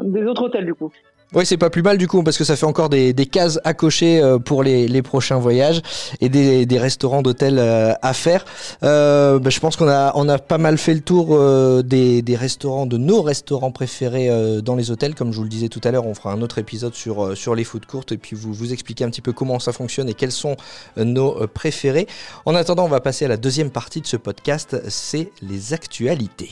des 0.03 0.25
autres 0.25 0.43
hôtels 0.43 0.65
du 0.65 0.73
coup. 0.73 0.91
Ouais, 1.31 1.45
c'est 1.45 1.57
pas 1.57 1.69
plus 1.69 1.83
mal 1.83 1.99
du 1.99 2.07
coup, 2.07 2.23
parce 2.23 2.39
que 2.39 2.43
ça 2.43 2.55
fait 2.55 2.65
encore 2.65 2.89
des, 2.89 3.13
des 3.13 3.27
cases 3.27 3.59
à 3.63 3.75
cocher 3.75 4.19
euh, 4.19 4.39
pour 4.39 4.63
les, 4.63 4.87
les 4.87 5.03
prochains 5.03 5.37
voyages 5.37 5.81
et 6.21 6.29
des, 6.29 6.65
des 6.65 6.79
restaurants 6.79 7.21
d'hôtels 7.21 7.59
euh, 7.59 7.93
à 8.01 8.13
faire. 8.13 8.45
Euh, 8.81 9.37
bah, 9.37 9.51
je 9.51 9.59
pense 9.59 9.75
qu'on 9.75 9.87
a, 9.87 10.11
on 10.15 10.27
a 10.27 10.39
pas 10.39 10.57
mal 10.57 10.79
fait 10.79 10.95
le 10.95 11.01
tour 11.01 11.35
euh, 11.35 11.83
des, 11.83 12.23
des 12.23 12.35
restaurants, 12.35 12.87
de 12.87 12.97
nos 12.97 13.21
restaurants 13.21 13.71
préférés 13.71 14.27
euh, 14.27 14.61
dans 14.61 14.75
les 14.75 14.89
hôtels. 14.89 15.13
Comme 15.13 15.31
je 15.31 15.37
vous 15.37 15.43
le 15.43 15.49
disais 15.49 15.69
tout 15.69 15.81
à 15.83 15.91
l'heure, 15.91 16.07
on 16.07 16.15
fera 16.15 16.31
un 16.31 16.41
autre 16.41 16.57
épisode 16.57 16.95
sur, 16.95 17.23
euh, 17.23 17.35
sur 17.35 17.53
les 17.53 17.63
food 17.63 17.85
courtes 17.85 18.11
et 18.11 18.17
puis 18.17 18.35
vous, 18.35 18.51
vous 18.51 18.73
expliquer 18.73 19.03
un 19.03 19.11
petit 19.11 19.21
peu 19.21 19.31
comment 19.31 19.59
ça 19.59 19.71
fonctionne 19.71 20.09
et 20.09 20.15
quels 20.15 20.31
sont 20.31 20.55
nos 20.97 21.45
préférés. 21.47 22.07
En 22.47 22.55
attendant, 22.55 22.85
on 22.85 22.89
va 22.89 23.01
passer 23.01 23.25
à 23.25 23.27
la 23.27 23.37
deuxième 23.37 23.69
partie 23.69 24.01
de 24.01 24.07
ce 24.07 24.17
podcast, 24.17 24.81
c'est 24.87 25.31
les 25.43 25.73
actualités. 25.73 26.49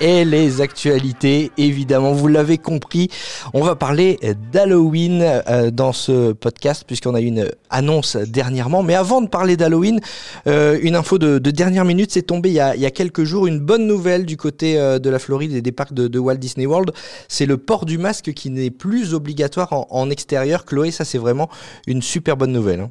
Et 0.00 0.24
les 0.24 0.60
actualités, 0.60 1.50
évidemment, 1.56 2.12
vous 2.12 2.28
l'avez 2.28 2.58
compris, 2.58 3.08
on 3.54 3.62
va 3.62 3.76
parler 3.76 4.18
d'Halloween 4.52 5.22
euh, 5.22 5.70
dans 5.70 5.92
ce 5.92 6.32
podcast 6.32 6.84
puisqu'on 6.86 7.14
a 7.14 7.20
eu 7.20 7.26
une 7.26 7.50
annonce 7.70 8.16
dernièrement. 8.16 8.82
Mais 8.82 8.94
avant 8.94 9.20
de 9.20 9.28
parler 9.28 9.56
d'Halloween, 9.56 10.00
euh, 10.46 10.78
une 10.82 10.96
info 10.96 11.18
de, 11.18 11.38
de 11.38 11.50
dernière 11.50 11.84
minute, 11.84 12.10
c'est 12.12 12.22
tombé 12.22 12.50
il 12.50 12.54
y, 12.54 12.60
a, 12.60 12.90
quelques 12.90 13.24
jours, 13.24 13.46
une 13.46 13.60
bonne 13.60 13.86
nouvelle 13.86 14.26
du 14.26 14.36
côté 14.36 14.78
euh, 14.78 14.98
de 14.98 15.10
la 15.10 15.18
Floride 15.18 15.52
et 15.52 15.62
des 15.62 15.72
parcs 15.72 15.94
de, 15.94 16.18
Walt 16.18 16.36
Disney 16.36 16.66
World, 16.66 16.92
c'est 17.28 17.46
le 17.46 17.56
port 17.56 17.86
du 17.86 17.98
masque 17.98 18.32
qui 18.32 18.50
n'est 18.50 18.70
plus 18.70 19.14
obligatoire 19.14 19.72
en, 19.72 19.86
en 19.90 20.10
extérieur. 20.10 20.64
Chloé, 20.64 20.90
ça 20.90 21.04
c'est 21.04 21.18
vraiment 21.18 21.48
une 21.86 22.02
super 22.02 22.36
bonne 22.36 22.52
nouvelle. 22.52 22.80
hein. 22.80 22.90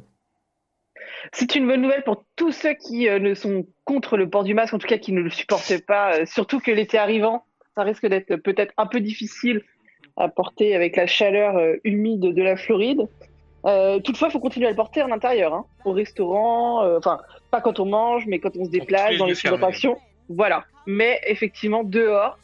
C'est 1.32 1.54
une 1.54 1.66
bonne 1.66 1.82
nouvelle 1.82 2.04
pour 2.04 2.24
tous 2.36 2.52
ceux 2.52 2.74
qui 2.74 3.08
euh, 3.08 3.18
ne 3.18 3.34
sont 3.34 3.66
contre 3.84 4.16
le 4.16 4.28
port 4.28 4.44
du 4.44 4.54
masque, 4.54 4.74
en 4.74 4.78
tout 4.78 4.86
cas 4.86 4.98
qui 4.98 5.12
ne 5.12 5.20
le 5.20 5.30
supportent 5.30 5.84
pas, 5.86 6.14
euh, 6.14 6.26
surtout 6.26 6.60
que 6.60 6.70
l'été 6.70 6.98
arrivant, 6.98 7.44
ça 7.74 7.82
risque 7.82 8.06
d'être 8.06 8.36
peut-être 8.36 8.72
un 8.76 8.86
peu 8.86 9.00
difficile 9.00 9.62
à 10.16 10.28
porter 10.28 10.74
avec 10.74 10.96
la 10.96 11.06
chaleur 11.06 11.56
euh, 11.56 11.74
humide 11.84 12.20
de 12.20 12.42
la 12.42 12.56
Floride. 12.56 13.06
Euh, 13.66 14.00
toutefois, 14.00 14.28
il 14.28 14.30
faut 14.32 14.40
continuer 14.40 14.66
à 14.66 14.70
le 14.70 14.76
porter 14.76 15.02
en 15.02 15.10
intérieur, 15.10 15.52
hein, 15.52 15.66
au 15.84 15.92
restaurant, 15.92 16.84
euh, 16.84 16.98
enfin, 16.98 17.18
pas 17.50 17.60
quand 17.60 17.80
on 17.80 17.86
mange, 17.86 18.24
mais 18.26 18.38
quand 18.38 18.56
on 18.56 18.64
se 18.64 18.70
déplace, 18.70 19.16
dans 19.18 19.26
les 19.26 19.32
lieux 19.32 19.36
fermés. 19.36 19.56
attractions. 19.58 19.98
Voilà. 20.28 20.64
Mais 20.86 21.20
effectivement, 21.26 21.82
dehors, 21.82 22.38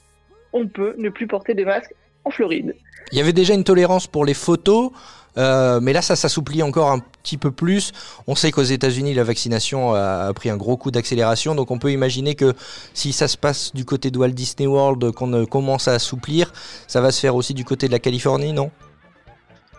on 0.53 0.67
peut 0.67 0.95
ne 0.99 1.09
plus 1.09 1.27
porter 1.27 1.55
de 1.55 1.65
masque 1.65 1.95
en 2.25 2.31
Floride. 2.31 2.75
Il 3.13 3.19
y 3.19 3.21
avait 3.21 3.33
déjà 3.33 3.55
une 3.55 3.65
tolérance 3.65 4.07
pour 4.07 4.25
les 4.25 4.35
photos, 4.35 4.91
euh, 5.39 5.81
mais 5.81 5.93
là 5.93 6.03
ça 6.03 6.17
s'assouplit 6.17 6.63
encore 6.63 6.91
un 6.91 6.99
petit 6.99 7.37
peu 7.37 7.51
plus. 7.51 7.93
On 8.27 8.35
sait 8.35 8.51
qu'aux 8.51 8.63
États-Unis 8.63 9.15
la 9.15 9.25
vaccination 9.25 9.95
a, 9.95 10.27
a 10.29 10.33
pris 10.33 10.51
un 10.51 10.57
gros 10.57 10.77
coup 10.77 10.91
d'accélération, 10.91 11.55
donc 11.55 11.71
on 11.71 11.79
peut 11.79 11.93
imaginer 11.93 12.35
que 12.35 12.55
si 12.95 13.13
ça 13.13 13.29
se 13.29 13.37
passe 13.37 13.73
du 13.75 13.85
côté 13.85 14.11
de 14.11 14.19
Walt 14.19 14.31
Disney 14.31 14.67
World, 14.67 15.13
qu'on 15.13 15.47
commence 15.47 15.89
à 15.89 15.95
assouplir, 15.95 16.53
ça 16.87 17.01
va 17.01 17.11
se 17.11 17.21
faire 17.21 17.37
aussi 17.37 17.55
du 17.55 17.65
côté 17.65 17.87
de 17.87 17.93
la 17.93 17.99
Californie, 17.99 18.53
non? 18.53 18.71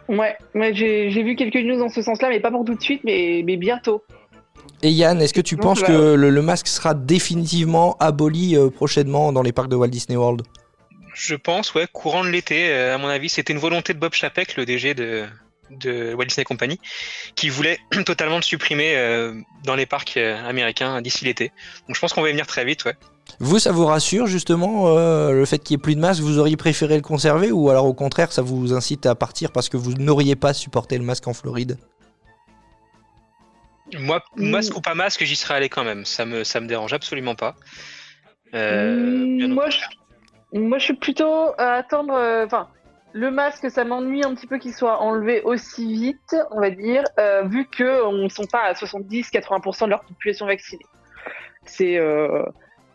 Ouais, 0.09 0.35
ouais 0.53 0.73
j'ai 0.73 1.23
vu 1.23 1.35
quelques 1.35 1.55
news 1.55 1.79
dans 1.79 1.89
ce 1.89 2.01
sens-là, 2.01 2.29
mais 2.29 2.39
pas 2.39 2.51
pour 2.51 2.65
tout 2.65 2.75
de 2.75 2.81
suite, 2.81 3.01
mais, 3.03 3.41
mais 3.45 3.57
bientôt. 3.57 4.03
Et 4.81 4.91
Yann, 4.91 5.21
est-ce 5.21 5.33
que 5.33 5.41
tu 5.41 5.55
penses 5.55 5.81
bah, 5.81 5.87
que 5.87 6.13
le, 6.13 6.29
le 6.29 6.41
masque 6.41 6.67
sera 6.67 6.93
définitivement 6.93 7.95
aboli 7.99 8.57
euh, 8.57 8.69
prochainement 8.69 9.31
dans 9.31 9.41
les 9.41 9.53
parcs 9.53 9.69
de 9.69 9.77
Walt 9.77 9.87
Disney 9.87 10.17
World? 10.17 10.41
Je 11.13 11.35
pense, 11.35 11.73
ouais, 11.75 11.87
courant 11.91 12.23
de 12.23 12.29
l'été, 12.29 12.69
euh, 12.69 12.95
à 12.95 12.97
mon 12.97 13.07
avis, 13.07 13.29
c'était 13.29 13.53
une 13.53 13.59
volonté 13.59 13.93
de 13.93 13.99
Bob 13.99 14.13
Chapek, 14.13 14.55
le 14.57 14.65
DG 14.65 14.93
de, 14.95 15.25
de 15.69 16.13
Walt 16.15 16.25
Disney 16.25 16.43
Company, 16.43 16.79
qui 17.35 17.49
voulait 17.49 17.77
totalement 18.05 18.37
le 18.37 18.41
supprimer 18.41 18.95
euh, 18.95 19.33
dans 19.63 19.75
les 19.75 19.85
parcs 19.85 20.17
euh, 20.17 20.43
américains 20.47 21.01
d'ici 21.01 21.25
l'été. 21.25 21.51
Donc 21.87 21.95
je 21.95 22.01
pense 22.01 22.13
qu'on 22.13 22.21
va 22.21 22.29
y 22.29 22.31
venir 22.31 22.47
très 22.47 22.65
vite, 22.65 22.85
ouais. 22.85 22.95
Vous, 23.39 23.57
ça 23.59 23.71
vous 23.71 23.85
rassure 23.85 24.27
justement 24.27 24.97
euh, 24.97 25.31
le 25.31 25.45
fait 25.45 25.57
qu'il 25.59 25.75
n'y 25.77 25.81
ait 25.81 25.83
plus 25.83 25.95
de 25.95 25.99
masque 26.01 26.21
Vous 26.21 26.39
auriez 26.39 26.57
préféré 26.57 26.95
le 26.95 27.01
conserver 27.01 27.51
ou 27.51 27.69
alors 27.69 27.85
au 27.85 27.93
contraire 27.93 28.31
ça 28.33 28.41
vous 28.41 28.73
incite 28.73 29.05
à 29.05 29.15
partir 29.15 29.51
parce 29.51 29.69
que 29.69 29.77
vous 29.77 29.93
n'auriez 29.93 30.35
pas 30.35 30.53
supporté 30.53 30.97
le 30.97 31.03
masque 31.05 31.27
en 31.27 31.33
Floride? 31.33 31.77
Moi, 33.97 34.21
Mm. 34.35 34.49
masque 34.49 34.75
ou 34.77 34.81
pas 34.81 34.93
masque, 34.95 35.23
j'y 35.23 35.35
serais 35.35 35.55
allé 35.55 35.69
quand 35.69 35.83
même. 35.83 36.05
Ça 36.05 36.25
me, 36.25 36.43
ça 36.43 36.59
me 36.59 36.67
dérange 36.67 36.93
absolument 36.93 37.35
pas. 37.35 37.55
Euh, 38.53 39.25
Mm, 39.25 39.37
bien 39.37 39.51
au 39.51 39.53
moi, 39.53 39.63
contraire. 39.65 39.89
je, 39.91 39.97
moi, 40.59 40.77
je 40.77 40.85
suis 40.85 40.93
plutôt 40.93 41.51
à 41.57 41.73
attendre. 41.73 42.13
euh, 42.13 42.45
Enfin, 42.45 42.67
le 43.13 43.29
masque, 43.31 43.69
ça 43.69 43.83
m'ennuie 43.83 44.23
un 44.23 44.33
petit 44.33 44.47
peu 44.47 44.57
qu'il 44.57 44.73
soit 44.73 44.99
enlevé 44.99 45.41
aussi 45.43 45.93
vite, 45.93 46.35
on 46.51 46.59
va 46.59 46.69
dire, 46.69 47.03
euh, 47.19 47.43
vu 47.43 47.65
que 47.65 48.03
on 48.05 48.13
ne 48.13 48.29
sont 48.29 48.45
pas 48.45 48.61
à 48.61 48.73
70-80% 48.73 49.85
de 49.85 49.89
leur 49.91 50.03
population 50.03 50.45
vaccinée. 50.47 50.85
C'est, 51.65 51.97
euh, 51.97 52.43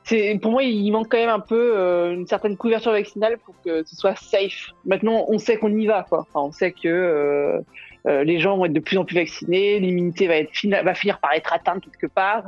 c'est, 0.05 0.39
pour 0.43 0.53
moi, 0.53 0.63
il 0.65 0.91
manque 0.91 1.09
quand 1.09 1.19
même 1.19 1.29
un 1.29 1.41
peu 1.41 2.11
une 2.13 2.27
certaine 2.27 2.57
couverture 2.57 2.93
vaccinale 2.93 3.39
pour 3.39 3.55
que 3.63 3.85
ce 3.85 3.95
soit 3.95 4.17
safe. 4.17 4.71
Maintenant, 4.85 5.25
on 5.29 5.39
sait 5.39 5.57
qu'on 5.57 5.75
y 5.77 5.87
va, 5.87 6.05
quoi. 6.09 6.27
Enfin, 6.29 6.49
on 6.49 6.53
sait 6.53 6.73
que 6.73 7.63
les 8.07 8.39
gens 8.41 8.57
vont 8.57 8.65
être 8.65 8.73
de 8.73 8.81
plus 8.81 8.97
en 8.97 9.05
plus 9.05 9.17
vaccinés, 9.17 9.79
l'immunité 9.81 10.27
va 10.27 10.83
va 10.83 10.95
finir 10.95 11.21
par 11.21 11.33
être 11.35 11.53
atteinte 11.53 11.85
quelque 11.85 12.13
part. 12.13 12.45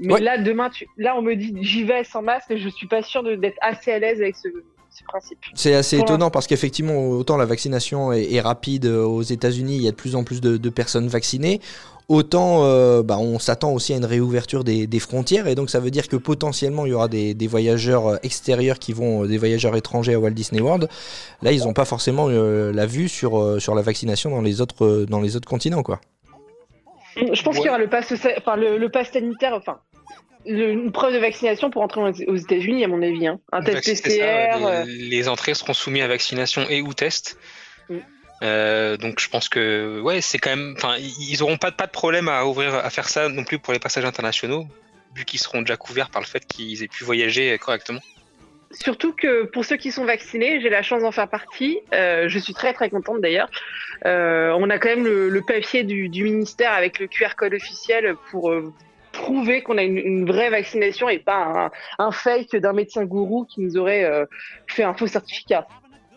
Mais 0.00 0.14
Ouais. 0.14 0.20
là, 0.20 0.38
demain, 0.38 0.70
tu... 0.70 0.86
là, 0.96 1.14
on 1.16 1.22
me 1.22 1.34
dit 1.34 1.54
j'y 1.62 1.84
vais 1.84 2.04
sans 2.04 2.22
masque, 2.22 2.50
et 2.50 2.58
je 2.58 2.68
suis 2.68 2.86
pas 2.86 3.02
sûr 3.02 3.22
d'être 3.22 3.58
assez 3.60 3.92
à 3.92 3.98
l'aise 3.98 4.20
avec 4.20 4.36
ce, 4.36 4.48
principe. 5.06 5.38
C'est 5.54 5.74
assez 5.74 5.96
Pour 5.96 6.06
étonnant 6.06 6.30
parce 6.30 6.46
qu'effectivement, 6.46 7.08
autant 7.10 7.38
la 7.38 7.46
vaccination 7.46 8.12
est, 8.12 8.32
est 8.34 8.40
rapide 8.40 8.84
euh, 8.86 9.02
aux 9.04 9.22
États-Unis, 9.22 9.76
il 9.76 9.82
y 9.82 9.88
a 9.88 9.92
de 9.92 9.96
plus 9.96 10.14
en 10.14 10.24
plus 10.24 10.42
de, 10.42 10.58
de 10.58 10.68
personnes 10.68 11.08
vaccinées, 11.08 11.60
autant 12.08 12.64
euh, 12.64 13.02
bah, 13.02 13.16
on 13.18 13.38
s'attend 13.38 13.72
aussi 13.72 13.94
à 13.94 13.96
une 13.96 14.04
réouverture 14.04 14.62
des, 14.62 14.86
des 14.86 14.98
frontières 14.98 15.46
et 15.46 15.54
donc 15.54 15.70
ça 15.70 15.78
veut 15.80 15.90
dire 15.90 16.06
que 16.08 16.16
potentiellement 16.16 16.84
il 16.84 16.90
y 16.90 16.92
aura 16.92 17.08
des, 17.08 17.34
des 17.34 17.46
voyageurs 17.46 18.08
euh, 18.08 18.16
extérieurs 18.22 18.78
qui 18.78 18.92
vont, 18.92 19.24
des 19.24 19.38
voyageurs 19.38 19.74
étrangers 19.76 20.14
à 20.14 20.18
Walt 20.20 20.32
Disney 20.32 20.60
World. 20.60 20.88
Là, 21.40 21.52
ils 21.52 21.60
n'ont 21.64 21.72
pas 21.72 21.84
forcément 21.86 22.26
euh, 22.28 22.70
la 22.72 22.84
vue 22.84 23.08
sur, 23.08 23.60
sur 23.60 23.74
la 23.74 23.82
vaccination 23.82 24.30
dans 24.30 24.42
les 24.42 24.60
autres, 24.60 25.06
dans 25.08 25.20
les 25.20 25.36
autres 25.36 25.48
continents, 25.48 25.82
quoi. 25.82 26.00
Je 27.32 27.42
pense 27.42 27.56
qu'il 27.56 27.66
y 27.66 27.68
aura 27.68 27.78
le 27.78 27.88
pass, 27.88 28.12
enfin, 28.38 28.56
le, 28.56 28.78
le 28.78 28.88
pass 28.88 29.10
sanitaire, 29.10 29.54
enfin, 29.54 29.80
le- 30.46 30.70
une 30.72 30.92
preuve 30.92 31.12
de 31.14 31.18
vaccination 31.18 31.70
pour 31.70 31.82
entrer 31.82 32.00
aux 32.26 32.36
États-Unis, 32.36 32.84
à 32.84 32.88
mon 32.88 33.02
avis. 33.02 33.26
Hein. 33.26 33.40
Un 33.52 33.62
test 33.62 33.84
ça, 33.96 34.02
PCR. 34.02 34.22
euh, 34.64 34.84
les, 34.84 35.08
les 35.08 35.28
entrées 35.28 35.54
seront 35.54 35.74
soumises 35.74 36.02
à 36.02 36.08
vaccination 36.08 36.66
et 36.68 36.82
ou 36.82 36.94
test. 36.94 37.38
Mm. 37.88 37.96
Euh, 38.42 38.96
donc 38.96 39.20
je 39.20 39.28
pense 39.28 39.48
que 39.50 40.00
ouais, 40.00 40.20
c'est 40.22 40.38
quand 40.38 40.50
même. 40.50 40.74
Enfin, 40.78 40.96
ils 40.98 41.30
ils 41.32 41.42
auront 41.42 41.58
pas, 41.58 41.70
pas 41.72 41.86
de 41.86 41.90
problème 41.92 42.28
à 42.28 42.46
ouvrir, 42.46 42.74
à 42.74 42.88
faire 42.88 43.08
ça 43.08 43.28
non 43.28 43.44
plus 43.44 43.58
pour 43.58 43.72
les 43.74 43.78
passages 43.78 44.04
internationaux, 44.06 44.66
vu 45.14 45.24
qu'ils 45.26 45.40
seront 45.40 45.60
déjà 45.60 45.76
couverts 45.76 46.08
par 46.08 46.22
le 46.22 46.26
fait 46.26 46.46
qu'ils 46.46 46.82
aient 46.82 46.88
pu 46.88 47.04
voyager 47.04 47.58
correctement. 47.58 48.00
Surtout 48.72 49.12
que 49.12 49.44
pour 49.46 49.64
ceux 49.64 49.76
qui 49.76 49.90
sont 49.90 50.04
vaccinés, 50.04 50.60
j'ai 50.60 50.70
la 50.70 50.82
chance 50.82 51.02
d'en 51.02 51.10
faire 51.10 51.28
partie. 51.28 51.80
euh, 51.92 52.28
je 52.28 52.38
suis 52.38 52.54
très 52.54 52.72
très 52.72 52.88
contente 52.88 53.20
d'ailleurs. 53.20 53.50
Euh, 54.06 54.54
on 54.58 54.70
a 54.70 54.78
quand 54.78 54.88
même 54.90 55.04
le, 55.04 55.28
le 55.28 55.42
papier 55.42 55.82
du, 55.82 56.08
du 56.08 56.22
ministère 56.24 56.72
avec 56.72 56.98
le 57.00 57.06
QR 57.08 57.34
code 57.36 57.54
officiel 57.54 58.14
pour 58.30 58.50
euh, 58.50 58.72
prouver 59.12 59.62
qu'on 59.62 59.76
a 59.76 59.82
une, 59.82 59.98
une 59.98 60.24
vraie 60.26 60.50
vaccination 60.50 61.08
et 61.08 61.18
pas 61.18 61.70
un, 61.98 62.04
un 62.04 62.10
fake 62.12 62.54
d'un 62.56 62.72
médecin 62.72 63.04
gourou 63.04 63.44
qui 63.44 63.60
nous 63.60 63.76
aurait 63.76 64.08
fait 64.68 64.84
un 64.84 64.94
faux 64.94 65.08
certificat. 65.08 65.66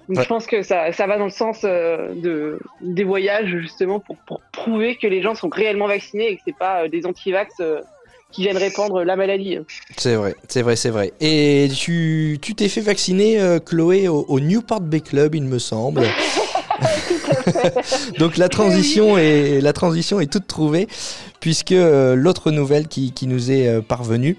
Donc 0.09 0.17
Ouais. 0.17 0.23
je 0.23 0.27
pense 0.27 0.47
que 0.47 0.61
ça, 0.63 0.91
ça 0.91 1.07
va 1.07 1.17
dans 1.17 1.23
le 1.23 1.29
sens 1.31 1.61
euh, 1.63 2.13
de, 2.13 2.59
des 2.81 3.05
voyages 3.05 3.47
justement 3.57 3.99
pour, 4.01 4.17
pour 4.27 4.41
prouver 4.51 4.97
que 4.97 5.07
les 5.07 5.21
gens 5.21 5.33
sont 5.33 5.47
réellement 5.47 5.87
vaccinés 5.87 6.27
et 6.29 6.35
que 6.35 6.41
c'est 6.45 6.57
pas 6.57 6.83
euh, 6.83 6.87
des 6.89 7.05
anti-vax 7.05 7.53
euh, 7.61 7.79
qui 8.33 8.43
viennent 8.43 8.57
répandre 8.57 9.03
la 9.03 9.15
maladie. 9.15 9.57
C'est 9.97 10.15
vrai, 10.15 10.35
c'est 10.47 10.61
vrai, 10.61 10.75
c'est 10.75 10.89
vrai. 10.89 11.13
Et 11.21 11.69
tu 11.75 12.39
tu 12.41 12.55
t'es 12.55 12.69
fait 12.69 12.81
vacciner, 12.81 13.39
euh, 13.39 13.59
Chloé, 13.59 14.07
au, 14.07 14.25
au 14.27 14.39
Newport 14.39 14.81
Bay 14.81 15.01
Club, 15.01 15.35
il 15.35 15.43
me 15.43 15.59
semble. 15.59 16.03
Donc 18.19 18.37
la 18.37 18.49
transition 18.49 19.17
est 19.17 19.61
la 19.61 19.73
transition 19.73 20.19
est 20.19 20.31
toute 20.31 20.47
trouvée 20.47 20.87
puisque 21.39 21.71
euh, 21.71 22.15
l'autre 22.15 22.51
nouvelle 22.51 22.87
qui, 22.87 23.11
qui 23.11 23.27
nous 23.27 23.51
est 23.51 23.67
euh, 23.67 23.81
parvenue 23.81 24.37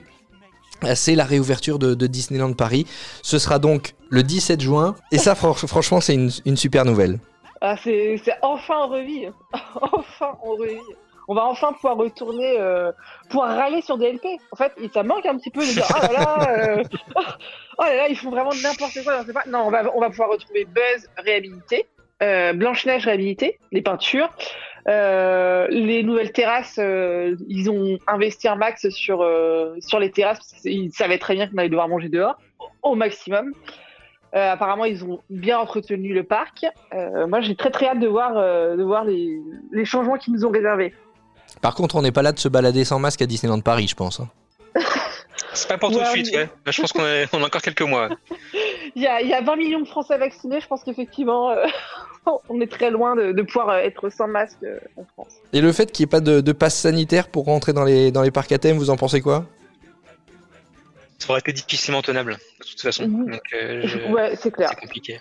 c'est 0.96 1.14
la 1.14 1.24
réouverture 1.24 1.78
de, 1.78 1.94
de 1.94 2.06
Disneyland 2.06 2.52
Paris. 2.52 2.86
Ce 3.22 3.38
sera 3.38 3.58
donc 3.58 3.94
le 4.10 4.22
17 4.22 4.60
juin 4.60 4.94
et 5.12 5.18
ça 5.18 5.34
fran- 5.34 5.54
franchement 5.54 6.00
c'est 6.02 6.12
une, 6.14 6.30
une 6.44 6.58
super 6.58 6.84
nouvelle. 6.84 7.20
Ah, 7.62 7.76
c'est 7.82 8.20
c'est 8.22 8.34
enfin 8.42 8.74
en 8.76 8.88
revit. 8.88 9.26
enfin 9.80 10.36
en 10.44 10.50
revit. 10.56 10.76
On 11.28 11.34
va 11.34 11.44
enfin 11.44 11.72
pouvoir 11.72 11.96
retourner, 11.96 12.56
euh, 12.58 12.92
pouvoir 13.30 13.56
râler 13.56 13.80
sur 13.80 13.96
DLP. 13.96 14.26
En 14.52 14.56
fait, 14.56 14.72
ça 14.92 15.02
manque 15.02 15.24
un 15.26 15.36
petit 15.38 15.50
peu 15.50 15.60
de 15.60 15.72
dire, 15.72 15.86
oh 15.90 16.02
là 16.02 16.12
là, 16.12 16.58
euh, 16.58 16.82
oh 17.78 17.82
là 17.82 17.96
là, 17.96 18.08
ils 18.08 18.16
font 18.16 18.30
vraiment 18.30 18.50
n'importe 18.62 19.02
quoi. 19.02 19.24
Non, 19.46 19.66
on 19.66 19.70
va, 19.70 19.84
on 19.94 20.00
va 20.00 20.10
pouvoir 20.10 20.30
retrouver 20.30 20.66
Buzz 20.66 21.08
réhabilité, 21.16 21.86
euh, 22.22 22.52
Blanche-Neige 22.52 23.06
réhabilité, 23.06 23.58
les 23.72 23.80
peintures, 23.80 24.28
les 24.86 26.02
nouvelles 26.02 26.32
terrasses. 26.32 26.78
ils 26.78 27.70
ont 27.70 27.98
investi 28.06 28.48
un 28.48 28.56
max 28.56 28.88
sur, 28.90 29.26
sur 29.80 29.98
les 29.98 30.10
terrasses 30.10 30.38
parce 30.38 30.62
qu'ils 30.62 30.92
savaient 30.92 31.18
très 31.18 31.34
bien 31.34 31.48
qu'on 31.48 31.56
allait 31.56 31.70
devoir 31.70 31.88
manger 31.88 32.10
dehors 32.10 32.36
au 32.82 32.94
maximum. 32.94 33.54
Apparemment, 34.34 34.84
ils 34.84 35.04
ont 35.04 35.20
bien 35.30 35.58
entretenu 35.58 36.12
le 36.12 36.24
parc. 36.24 36.66
Moi, 36.92 37.40
j'ai 37.40 37.56
très 37.56 37.70
très 37.70 37.86
hâte 37.86 38.00
de 38.00 38.08
voir, 38.08 38.34
de 38.34 38.82
voir 38.82 39.04
les, 39.04 39.38
les 39.72 39.86
changements 39.86 40.18
qu'ils 40.18 40.34
nous 40.34 40.44
ont 40.44 40.50
réservés. 40.50 40.92
Par 41.64 41.74
contre, 41.74 41.94
on 41.96 42.02
n'est 42.02 42.12
pas 42.12 42.20
là 42.20 42.32
de 42.32 42.38
se 42.38 42.48
balader 42.48 42.84
sans 42.84 42.98
masque 42.98 43.22
à 43.22 43.26
Disneyland 43.26 43.60
Paris, 43.60 43.88
je 43.88 43.94
pense. 43.94 44.20
hein. 44.20 44.28
C'est 45.54 45.66
pas 45.66 45.78
pour 45.78 45.90
tout 45.90 45.98
de 45.98 46.04
suite, 46.04 46.28
mais- 46.32 46.40
ouais. 46.40 46.48
Je 46.66 46.78
pense 46.82 46.92
qu'on 46.92 47.02
a, 47.02 47.24
on 47.32 47.42
a 47.42 47.46
encore 47.46 47.62
quelques 47.62 47.80
mois. 47.80 48.10
Il 48.96 49.02
y 49.02 49.06
a, 49.06 49.22
il 49.22 49.28
y 49.28 49.32
a 49.32 49.40
20 49.40 49.56
millions 49.56 49.80
de 49.80 49.88
Français 49.88 50.18
vaccinés. 50.18 50.60
Je 50.60 50.66
pense 50.68 50.84
qu'effectivement, 50.84 51.50
euh, 51.52 51.64
on 52.50 52.60
est 52.60 52.70
très 52.70 52.90
loin 52.90 53.16
de, 53.16 53.32
de 53.32 53.42
pouvoir 53.42 53.70
euh, 53.70 53.78
être 53.78 54.10
sans 54.10 54.28
masque 54.28 54.58
euh, 54.62 54.78
en 54.98 55.04
France. 55.14 55.32
Et 55.54 55.62
le 55.62 55.72
fait 55.72 55.90
qu'il 55.90 56.04
n'y 56.04 56.08
ait 56.08 56.10
pas 56.10 56.20
de, 56.20 56.40
de 56.42 56.52
passe 56.52 56.76
sanitaire 56.78 57.28
pour 57.28 57.46
rentrer 57.46 57.72
dans 57.72 57.82
les, 57.84 58.12
dans 58.12 58.20
les 58.22 58.30
parcs 58.30 58.52
à 58.52 58.58
thème, 58.58 58.76
vous 58.76 58.90
en 58.90 58.96
pensez 58.96 59.20
quoi? 59.22 59.46
Ça 61.18 61.30
aurait 61.30 61.40
été 61.40 61.52
difficilement 61.54 62.02
tenable, 62.02 62.32
de 62.60 62.66
toute 62.68 62.80
façon. 62.82 63.06
Donc, 63.08 63.40
euh, 63.54 63.80
je- 63.84 64.12
Ouais, 64.12 64.36
c'est 64.36 64.50
clair. 64.52 64.68
c'est 64.70 64.80
compliqué. 64.80 65.18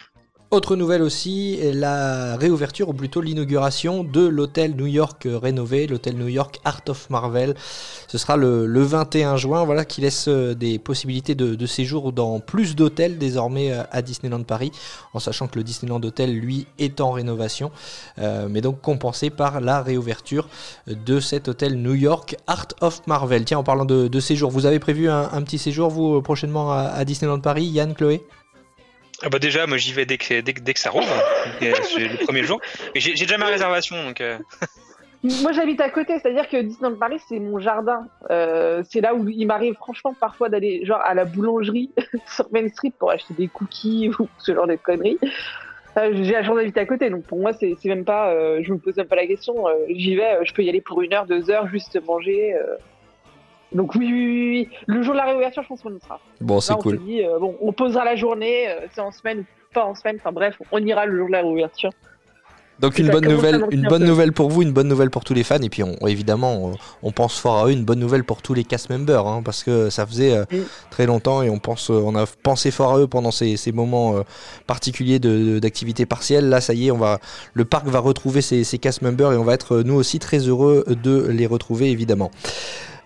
Autre 0.54 0.76
nouvelle 0.76 1.02
aussi, 1.02 1.60
la 1.74 2.38
réouverture 2.38 2.88
ou 2.90 2.94
plutôt 2.94 3.22
l'inauguration 3.22 4.04
de 4.04 4.22
l'hôtel 4.22 4.76
New 4.76 4.86
York 4.86 5.26
euh, 5.26 5.40
rénové, 5.40 5.88
l'hôtel 5.88 6.16
New 6.16 6.28
York 6.28 6.60
Art 6.64 6.84
of 6.90 7.10
Marvel. 7.10 7.56
Ce 8.08 8.20
sera 8.20 8.38
le, 8.38 8.68
le 8.68 8.84
21 8.84 9.36
juin, 9.36 9.64
voilà, 9.64 9.84
qui 9.84 10.02
laisse 10.02 10.28
euh, 10.28 10.54
des 10.54 10.78
possibilités 10.78 11.34
de, 11.34 11.66
séjour 11.66 12.14
dans 12.14 12.40
plus 12.40 12.76
d'hôtels 12.76 13.18
désormais 13.18 13.72
euh, 13.72 13.82
à 13.90 14.04
Disneyland 14.04 14.44
Paris, 14.44 14.72
en 15.16 15.20
sachant 15.20 15.48
que 15.48 15.58
le 15.58 15.64
Disneyland 15.64 16.04
Hotel, 16.04 16.32
lui, 16.38 16.68
est 16.78 17.02
en 17.02 17.10
rénovation, 17.10 17.72
mais 18.20 18.62
donc 18.62 18.80
compensé 18.80 19.32
par 19.32 19.60
la 19.60 19.82
réouverture 19.82 20.48
de 20.86 21.20
cet 21.20 21.48
hôtel 21.48 21.82
New 21.82 21.96
York 21.96 22.36
Art 22.46 22.68
of 22.82 23.02
Marvel. 23.08 23.44
Tiens, 23.44 23.58
en 23.58 23.64
parlant 23.64 23.86
de, 23.86 24.20
séjour, 24.20 24.52
vous 24.52 24.68
avez 24.68 24.78
prévu 24.78 25.10
un, 25.10 25.42
petit 25.42 25.58
séjour, 25.58 25.90
vous, 25.90 26.22
prochainement 26.22 26.72
à, 26.72 26.82
à 26.82 27.06
Disneyland 27.06 27.40
Paris, 27.40 27.66
Yann, 27.66 27.96
Chloé? 27.96 28.24
Ah 29.22 29.30
bah 29.30 29.40
déjà, 29.40 29.68
moi 29.68 29.78
j'y 29.78 29.94
vais 29.94 30.06
dès 30.06 30.18
que, 30.18 30.42
dès, 30.42 30.54
que- 30.54 30.60
dès 30.62 30.74
que 30.74 30.80
ça 30.80 30.90
rouvre, 30.90 31.06
donc, 31.08 31.62
euh, 31.64 31.72
le 31.98 32.26
premier 32.26 32.44
jour. 32.44 32.60
J'ai 32.96 33.14
déjà 33.14 33.38
ma 33.38 33.46
réservation, 33.46 33.96
donc 34.04 34.20
euh, 34.22 34.38
Moi, 35.24 35.54
j'habite 35.54 35.80
à 35.80 35.90
côté, 35.90 36.20
c'est-à-dire 36.20 36.50
que 36.50 36.58
Disneyland 36.58 36.98
Paris, 36.98 37.20
c'est 37.30 37.40
mon 37.40 37.58
jardin. 37.60 38.06
Euh, 38.30 38.84
c'est 38.90 39.00
là 39.00 39.14
où 39.16 39.28
il 39.30 39.46
m'arrive 39.46 39.76
franchement 39.76 40.14
parfois 40.20 40.50
d'aller 40.50 40.86
genre 40.86 41.00
à 41.02 41.14
la 41.14 41.24
boulangerie 41.24 41.92
sur 42.36 42.48
Main 42.52 42.68
Street 42.70 42.92
pour 43.00 43.12
acheter 43.12 43.34
des 43.34 43.48
cookies 43.48 44.10
ou 44.20 44.28
ce 44.40 44.54
genre 44.54 44.68
de 44.68 44.76
conneries. 44.76 45.20
Euh, 45.98 46.10
J'ai 46.24 46.34
la 46.34 46.44
chance 46.44 46.56
d'habiter 46.58 46.80
à 46.82 46.86
côté, 46.86 47.10
donc 47.12 47.24
pour 47.26 47.40
moi, 47.40 47.54
c'est 47.54 47.76
c'est 47.80 47.88
même 47.88 48.04
pas. 48.04 48.32
euh, 48.32 48.60
je 48.64 48.74
me 48.74 48.80
pose 48.80 48.98
même 48.98 49.08
pas 49.08 49.16
la 49.16 49.28
question. 49.28 49.68
euh, 49.68 49.74
J'y 49.90 50.16
vais, 50.16 50.38
euh, 50.38 50.44
je 50.44 50.52
peux 50.54 50.64
y 50.64 50.68
aller 50.70 50.82
pour 50.82 51.02
une 51.04 51.14
heure, 51.14 51.28
deux 51.28 51.50
heures, 51.52 51.68
juste 51.68 51.98
manger. 52.06 52.56
Donc 53.74 53.96
oui, 53.96 54.08
oui, 54.12 54.12
oui, 54.12 54.50
oui. 54.50 54.78
Le 54.88 55.02
jour 55.02 55.14
de 55.14 55.18
la 55.20 55.26
réouverture, 55.26 55.64
je 55.64 55.68
pense 55.68 55.82
qu'on 55.82 55.96
y 55.96 56.00
sera. 56.00 56.20
Bon, 56.42 56.60
c'est 56.60 56.74
on 56.74 56.78
cool. 56.78 56.98
se 56.98 57.04
dit, 57.04 57.24
euh, 57.24 57.40
bon, 57.40 57.56
on 57.62 57.74
posera 57.74 58.06
la 58.06 58.16
journée, 58.16 58.70
euh, 58.70 58.82
c'est 58.94 59.02
en 59.02 59.12
semaine 59.12 59.40
ou 59.40 59.74
pas 59.74 59.86
en 59.86 59.96
semaine. 59.96 60.18
Enfin 60.20 60.32
bref, 60.32 60.56
on 60.72 60.80
ira 60.80 61.06
le 61.06 61.18
jour 61.18 61.28
de 61.28 61.32
la 61.32 61.42
réouverture. 61.42 61.90
Donc 62.80 62.98
une 62.98 63.10
bonne 63.10 63.28
nouvelle, 63.28 63.64
une 63.70 63.86
un 63.86 63.90
bonne 63.90 64.04
nouvelle 64.04 64.34
pour 64.34 64.50
vous, 64.50 64.64
une 64.64 64.72
bonne 64.74 64.88
nouvelle 64.88 65.12
pour 65.12 65.24
tous 65.24 65.36
les 65.36 65.44
fans, 65.44 65.62
et 65.62 65.70
puis 65.70 65.84
on, 65.84 65.96
évidemment 66.08 66.54
on, 66.56 66.72
on 67.04 67.12
pense 67.12 67.40
fort 67.40 67.60
à 67.60 67.68
eux, 67.68 67.72
une 67.72 67.86
bonne 67.86 68.00
nouvelle 68.00 68.24
pour 68.24 68.42
tous 68.42 68.56
les 68.56 68.64
cast 68.64 68.90
members, 68.90 69.28
hein, 69.28 69.42
parce 69.46 69.64
que 69.64 69.92
ça 69.92 70.08
faisait 70.08 70.34
euh, 70.36 70.44
très 70.90 71.06
longtemps 71.06 71.44
et 71.44 71.52
on 71.52 71.60
pense, 71.60 71.92
on 71.92 72.16
a 72.16 72.26
pensé 72.42 72.72
fort 72.72 72.94
à 72.96 73.00
eux 73.00 73.08
pendant 73.08 73.30
ces, 73.30 73.58
ces 73.58 73.72
moments 73.72 74.18
euh, 74.18 74.22
particuliers 74.66 75.20
de- 75.20 75.60
d'activité 75.60 76.08
partielle. 76.08 76.50
Là, 76.50 76.62
ça 76.62 76.74
y 76.74 76.88
est, 76.88 76.92
on 76.92 76.98
va, 76.98 77.20
le 77.54 77.64
parc 77.64 77.86
va 77.86 78.00
retrouver 78.00 78.42
ses, 78.42 78.64
ses 78.64 78.80
cast 78.80 79.04
members 79.04 79.32
et 79.34 79.38
on 79.38 79.44
va 79.44 79.54
être 79.54 79.78
nous 79.84 79.96
aussi 79.96 80.18
très 80.18 80.40
heureux 80.40 80.84
de 80.88 81.28
les 81.28 81.46
retrouver 81.46 81.92
évidemment. 81.92 82.32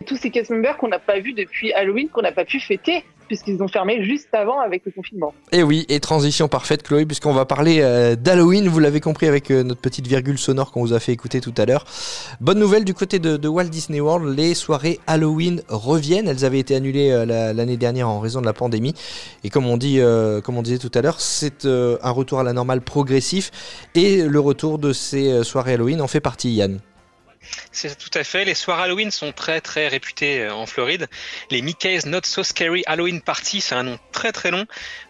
Tous 0.07 0.15
ces 0.17 0.31
cast 0.31 0.49
members 0.49 0.77
qu'on 0.77 0.87
n'a 0.87 0.99
pas 0.99 1.19
vus 1.19 1.33
depuis 1.33 1.73
Halloween, 1.73 2.07
qu'on 2.09 2.21
n'a 2.21 2.31
pas 2.31 2.45
pu 2.45 2.59
fêter, 2.61 3.03
puisqu'ils 3.27 3.61
ont 3.61 3.67
fermé 3.67 4.05
juste 4.05 4.29
avant 4.33 4.61
avec 4.61 4.83
le 4.85 4.91
confinement. 4.93 5.33
Et 5.51 5.61
oui, 5.63 5.85
et 5.89 5.99
transition 5.99 6.47
parfaite, 6.47 6.81
Chloé, 6.81 7.05
puisqu'on 7.05 7.33
va 7.33 7.43
parler 7.43 7.79
euh, 7.81 8.15
d'Halloween. 8.15 8.69
Vous 8.69 8.79
l'avez 8.79 9.01
compris 9.01 9.27
avec 9.27 9.51
euh, 9.51 9.63
notre 9.63 9.81
petite 9.81 10.07
virgule 10.07 10.37
sonore 10.37 10.71
qu'on 10.71 10.79
vous 10.79 10.93
a 10.93 11.01
fait 11.01 11.11
écouter 11.11 11.41
tout 11.41 11.53
à 11.57 11.65
l'heure. 11.65 11.83
Bonne 12.39 12.57
nouvelle 12.57 12.85
du 12.85 12.93
côté 12.93 13.19
de, 13.19 13.47
Walt 13.49 13.65
Disney 13.65 13.99
World, 13.99 14.33
les 14.37 14.53
soirées 14.53 15.01
Halloween 15.07 15.61
reviennent. 15.67 16.29
Elles 16.29 16.45
avaient 16.45 16.59
été 16.59 16.73
annulées 16.75 17.11
euh, 17.11 17.25
la- 17.25 17.51
l'année 17.51 17.75
dernière 17.75 18.07
en 18.07 18.21
raison 18.21 18.39
de 18.39 18.45
la 18.45 18.53
pandémie. 18.53 18.93
Et 19.43 19.49
comme 19.49 19.67
on 19.67 19.75
dit, 19.75 19.99
comme 20.43 20.57
on 20.57 20.61
disait 20.61 20.77
tout 20.77 20.91
à 20.93 21.01
l'heure, 21.01 21.19
c'est 21.19 21.65
un 21.65 22.11
retour 22.11 22.39
à 22.39 22.43
la 22.43 22.53
normale 22.53 22.79
progressif. 22.79 23.51
Et 23.93 24.23
le 24.23 24.39
retour 24.39 24.79
de 24.79 24.93
ces 24.93 25.43
soirées 25.43 25.73
Halloween 25.73 25.99
en 25.99 26.07
fait 26.07 26.21
partie, 26.21 26.53
Yann. 26.53 26.79
C'est 27.71 27.97
tout 27.97 28.09
à 28.13 28.23
fait. 28.23 28.45
Les 28.45 28.55
soirs 28.55 28.79
Halloween 28.79 29.11
sont 29.11 29.31
très 29.31 29.61
très 29.61 29.87
réputées 29.87 30.41
euh, 30.41 30.53
en 30.53 30.65
Floride. 30.65 31.07
Les 31.51 31.61
Mickey's 31.61 32.05
Not 32.05 32.21
So 32.23 32.43
Scary 32.43 32.83
Halloween 32.85 33.21
Party, 33.21 33.61
c'est 33.61 33.75
un 33.75 33.83
nom 33.83 33.99
très 34.11 34.31
très 34.31 34.51
long 34.51 34.65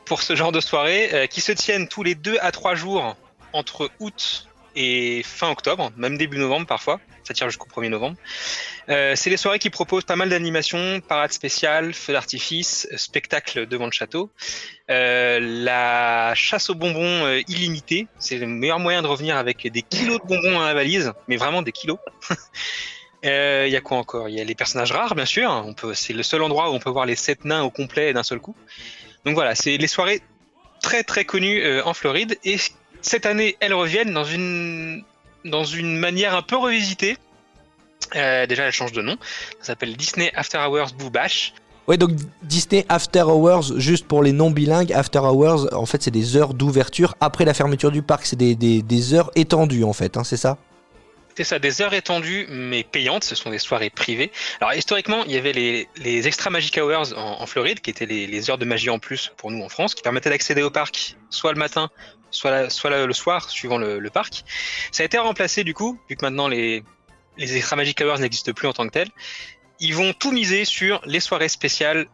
pour 0.06 0.21
ce 0.21 0.36
genre 0.36 0.52
de 0.52 0.62
soirée 0.62 1.10
euh, 1.13 1.28
qui 1.28 1.41
se 1.41 1.52
tiennent 1.52 1.88
tous 1.88 2.04
les 2.04 2.15
deux 2.15 2.38
à 2.41 2.52
trois 2.52 2.76
jours 2.76 3.15
entre 3.54 3.89
août 4.00 4.47
et 4.78 5.24
fin 5.24 5.50
octobre, 5.50 5.92
même 5.98 6.18
début 6.18 6.38
novembre 6.38 6.68
parfois. 6.68 7.00
Ça 7.24 7.34
tire 7.34 7.50
jusqu'au 7.50 7.68
1er 7.68 7.90
novembre. 7.90 8.16
Euh, 8.90 9.13
c'est 9.16 9.32
les 9.32 9.36
soirées 9.36 9.58
qui 9.58 9.72
proposent 9.72 10.06
pas 10.06 10.16
mal 10.16 10.30
d'animations, 10.30 11.02
parades 11.02 11.34
spéciales, 11.34 11.94
feux 11.94 12.13
d'artifice, 12.13 12.88
spectacles 12.96 13.66
devant 13.66 13.86
le 13.86 13.92
château. 13.92 14.30
Euh, 14.92 15.40
la 15.42 16.34
chasse 16.36 16.70
aux 16.70 16.76
bonbons 16.76 17.26
euh, 17.26 17.42
illimitée, 17.48 18.08
c'est 18.20 18.38
le 18.38 18.46
meilleur 18.46 18.80
moyen 18.80 19.02
de 19.02 19.08
revenir 19.08 19.36
avec 19.36 19.68
des 19.68 19.82
kilos 19.82 20.22
de 20.22 20.28
bonbons 20.28 20.52
dans 20.52 20.63
la 20.63 20.76
valise, 20.76 21.12
mais 21.28 21.38
vraiment 21.38 21.63
des 21.63 21.72
kilos. 21.72 21.98
Il 23.24 23.30
y 23.70 23.76
a 23.76 23.82
quoi 23.82 23.98
encore? 23.98 24.30
Il 24.30 24.36
y 24.36 24.40
a 24.40 24.44
les 24.44 24.56
personnages 24.56 24.92
rares, 24.92 25.16
bien 25.16 25.26
sûr. 25.26 25.74
C'est 25.96 26.13
le 26.13 26.24
seul 26.24 26.44
endroit 26.44 26.70
où 26.70 26.74
on 26.74 26.80
peut 26.80 26.92
voir 26.92 27.06
les 27.06 27.16
sept 27.16 27.44
nains 27.44 27.63
au 27.63 27.72
complet 27.72 28.13
d'un 28.13 28.24
seul 28.24 28.40
coup. 28.40 28.56
Donc 29.26 29.34
voilà, 29.34 29.54
c'est 29.54 29.76
les 29.76 29.88
soirées 29.88 30.22
très 30.82 31.04
très 31.04 31.26
connues 31.26 31.82
en 31.82 31.94
Floride. 31.94 32.38
Cette 33.08 33.26
année, 33.26 33.58
elles 33.60 33.74
reviennent 33.74 34.13
dans 34.13 34.24
une 34.24 35.04
dans 35.46 35.63
une 35.63 35.98
manière 35.98 36.36
un 36.36 36.41
peu 36.41 36.58
revisitée. 36.58 37.17
Euh, 38.15 38.46
déjà, 38.46 38.63
elles 38.65 38.72
changent 38.74 38.91
de 38.93 39.02
nom. 39.02 39.17
Ça 39.60 39.67
s'appelle 39.67 39.96
Disney 39.96 40.32
After 40.36 40.58
Hours 40.58 40.93
Boo 40.98 41.10
Bash. 41.10 41.54
Ouais, 41.88 41.98
donc 41.98 42.12
Disney 42.43 42.86
After 42.89 43.24
Hours, 43.24 43.78
juste 43.80 44.08
pour 44.08 44.22
les 44.22 44.34
non 44.34 44.52
bilingues, 44.52 44.91
After 44.91 45.20
Hours, 45.20 45.74
en 45.74 45.86
fait, 45.86 46.04
c'est 46.04 46.12
des 46.12 46.36
heures 46.36 46.54
d'ouverture 46.54 47.15
après 47.22 47.46
la 47.46 47.54
fermeture 47.54 47.91
du 47.91 48.02
parc. 48.02 48.26
C'est 48.26 48.36
des, 48.36 48.56
des- 48.56 48.82
des 48.82 49.13
heures 49.13 49.32
étendues, 49.36 49.86
en 49.86 49.93
fait, 49.93 50.17
hein, 50.17 50.24
c'est 50.26 50.38
ça? 50.38 50.58
C'est 51.38 51.43
ça, 51.43 51.60
des 51.60 51.84
heures 51.84 51.93
étendues 51.93 52.48
mais 52.50 52.84
payantes, 52.84 53.24
ce 53.24 53.36
sont 53.36 53.52
des 53.52 53.60
soirées 53.60 53.91
privées. 53.91 54.32
Alors 54.60 54.74
historiquement, 54.74 55.24
il 55.26 55.34
y 55.34 55.38
avait 55.38 55.54
les, 55.54 55.88
les 55.98 56.28
Extra 56.28 56.50
Magic 56.50 56.76
Hours 56.82 57.13
en, 57.15 57.41
en 57.43 57.46
Floride, 57.46 57.80
qui 57.80 57.91
étaient 57.91 58.08
les, 58.08 58.26
les 58.26 58.50
heures 58.50 58.58
de 58.58 58.65
magie 58.65 58.89
en 58.89 58.98
plus 58.98 59.32
pour 59.38 59.52
nous 59.52 59.63
en 59.63 59.70
France, 59.70 59.93
qui 59.93 60.02
permettaient 60.02 60.32
d'accéder 60.32 60.63
au 60.63 60.72
parc 60.72 61.15
soit 61.30 61.54
le 61.54 61.60
matin, 61.60 61.91
soit, 62.32 62.52
la- 62.52 62.70
soit 62.70 62.90
la- 62.90 63.06
le 63.06 63.13
soir, 63.13 63.50
suivant 63.50 63.78
le, 63.78 64.00
le 64.00 64.10
parc. 64.10 64.44
Ça 64.92 65.04
a 65.04 65.06
été 65.06 65.18
remplacé 65.18 65.63
du 65.63 65.74
coup, 65.74 66.00
vu 66.10 66.16
que 66.16 66.26
maintenant 66.26 66.48
les, 66.48 66.84
les 67.38 67.56
Extra 67.58 67.76
Magic 67.76 68.00
Hours 68.02 68.20
n'existent 68.20 68.54
plus 68.54 68.68
en 68.68 68.74
tant 68.74 68.86
que 68.86 68.92
tels. 68.92 69.10
Ils 69.80 69.94
vont 69.96 70.13
tout 70.13 70.32
miser 70.32 70.66
sur 70.66 71.02
les 71.06 71.20
soirées 71.20 71.50
spéciales 71.50 72.08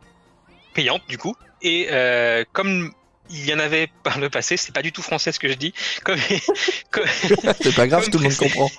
payantes 0.73 1.03
du 1.07 1.17
coup. 1.17 1.35
Et 1.61 1.87
euh, 1.91 2.43
comme 2.51 2.91
il 3.29 3.45
y 3.45 3.53
en 3.53 3.59
avait 3.59 3.87
par 4.03 4.19
le 4.19 4.29
passé, 4.29 4.57
c'est 4.57 4.73
pas 4.75 4.81
du 4.81 4.91
tout 4.91 5.01
français 5.01 5.31
ce 5.31 5.39
que 5.39 5.47
je 5.47 5.53
dis, 5.53 5.73
comme, 6.03 6.19
comme- 6.91 7.05
C'est 7.61 7.73
pas 7.75 7.87
grave, 7.87 8.09
tout 8.09 8.17
le 8.17 8.25
monde 8.25 8.35
comprend. 8.35 8.69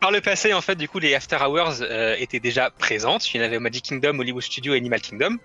Par 0.00 0.10
le 0.10 0.20
passé, 0.20 0.52
en 0.52 0.60
fait, 0.60 0.74
du 0.74 0.88
coup, 0.88 0.98
les 0.98 1.14
After 1.14 1.36
Hours 1.46 1.76
euh, 1.80 2.16
étaient 2.18 2.40
déjà 2.40 2.70
présentes. 2.70 3.32
Il 3.32 3.40
y 3.40 3.40
en 3.40 3.46
avait 3.46 3.56
au 3.56 3.60
Magic 3.60 3.84
Kingdom, 3.84 4.18
Hollywood 4.18 4.42
Studio 4.42 4.74
et 4.74 4.78
Animal 4.78 5.00
Kingdom. 5.00 5.36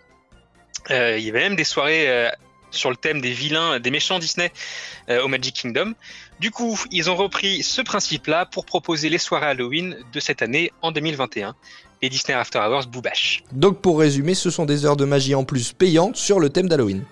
Euh, 0.90 1.18
il 1.18 1.24
y 1.26 1.30
avait 1.30 1.42
même 1.42 1.56
des 1.56 1.64
soirées 1.64 2.08
sur 2.78 2.90
le 2.90 2.96
thème 2.96 3.22
des 3.22 3.32
vilains, 3.32 3.80
des 3.80 3.92
méchants 3.92 4.20
Disney 4.20 4.52
euh, 5.10 5.24
au 5.24 5.28
Magic 5.28 5.56
Kingdom. 5.56 5.94
Du 6.40 6.52
coup, 6.52 6.80
ils 6.92 7.10
ont 7.10 7.16
repris 7.16 7.64
ce 7.64 7.82
principe-là 7.82 8.46
pour 8.46 8.66
proposer 8.66 9.10
les 9.10 9.18
soirées 9.18 9.48
Halloween 9.48 9.98
de 10.14 10.20
cette 10.20 10.42
année 10.42 10.72
en 10.82 10.92
2021. 10.92 11.56
Les 12.02 12.10
Disney 12.10 12.38
After 12.38 12.60
Hours 12.60 12.88
Boobash. 12.88 13.44
Donc, 13.52 13.82
pour 13.82 14.00
résumer, 14.00 14.36
ce 14.36 14.52
sont 14.52 14.66
des 14.66 14.86
heures 14.86 14.98
de 14.98 15.06
magie 15.06 15.34
en 15.34 15.44
plus 15.44 15.74
payantes 15.74 16.16
sur 16.16 16.40
le 16.40 16.50
thème 16.50 16.70
d'Halloween. 16.70 17.04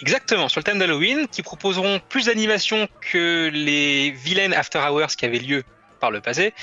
Exactement, 0.00 0.48
sur 0.48 0.60
le 0.60 0.64
thème 0.64 0.78
d'Halloween, 0.78 1.28
qui 1.28 1.42
proposeront 1.42 2.00
plus 2.08 2.26
d'animations 2.26 2.88
que 3.12 3.50
les 3.52 4.10
vilaines 4.10 4.52
After 4.52 4.78
Hours 4.78 5.16
qui 5.16 5.24
avaient 5.24 5.38
lieu 5.38 5.64
par 6.00 6.10
le 6.10 6.20
passé. 6.20 6.54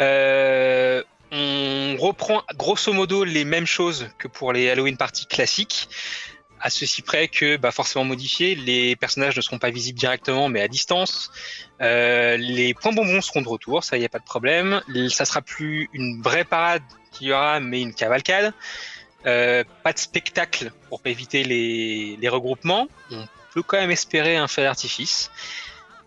Euh, 0.00 1.02
on 1.30 1.96
reprend 1.98 2.42
grosso 2.56 2.92
modo 2.92 3.24
les 3.24 3.44
mêmes 3.44 3.66
choses 3.66 4.08
que 4.18 4.28
pour 4.28 4.52
les 4.52 4.70
Halloween 4.70 4.96
parties 4.96 5.26
classiques, 5.26 5.88
à 6.64 6.70
ceci 6.70 7.02
près 7.02 7.28
que, 7.28 7.58
bah, 7.58 7.70
forcément 7.72 8.06
modifiés, 8.06 8.54
les 8.54 8.96
personnages 8.96 9.36
ne 9.36 9.42
seront 9.42 9.58
pas 9.58 9.68
visibles 9.68 9.98
directement 9.98 10.48
mais 10.48 10.62
à 10.62 10.66
distance. 10.66 11.30
Euh, 11.82 12.38
les 12.38 12.72
points 12.72 12.92
bonbons 12.92 13.20
seront 13.20 13.42
de 13.42 13.48
retour, 13.48 13.84
ça 13.84 13.98
y 13.98 14.04
a 14.06 14.08
pas 14.08 14.18
de 14.18 14.24
problème. 14.24 14.80
Ça 15.10 15.26
sera 15.26 15.42
plus 15.42 15.90
une 15.92 16.22
vraie 16.22 16.44
parade 16.44 16.82
qu'il 17.12 17.26
y 17.26 17.32
aura, 17.32 17.60
mais 17.60 17.82
une 17.82 17.92
cavalcade. 17.92 18.54
Euh, 19.26 19.62
pas 19.82 19.92
de 19.92 19.98
spectacle 19.98 20.72
pour 20.88 21.02
éviter 21.04 21.44
les, 21.44 22.28
regroupements. 22.30 22.88
On 23.10 23.26
peut 23.52 23.62
quand 23.62 23.76
même 23.76 23.90
espérer 23.90 24.36
un 24.36 24.48
feu 24.48 24.62
d'artifice. 24.62 25.30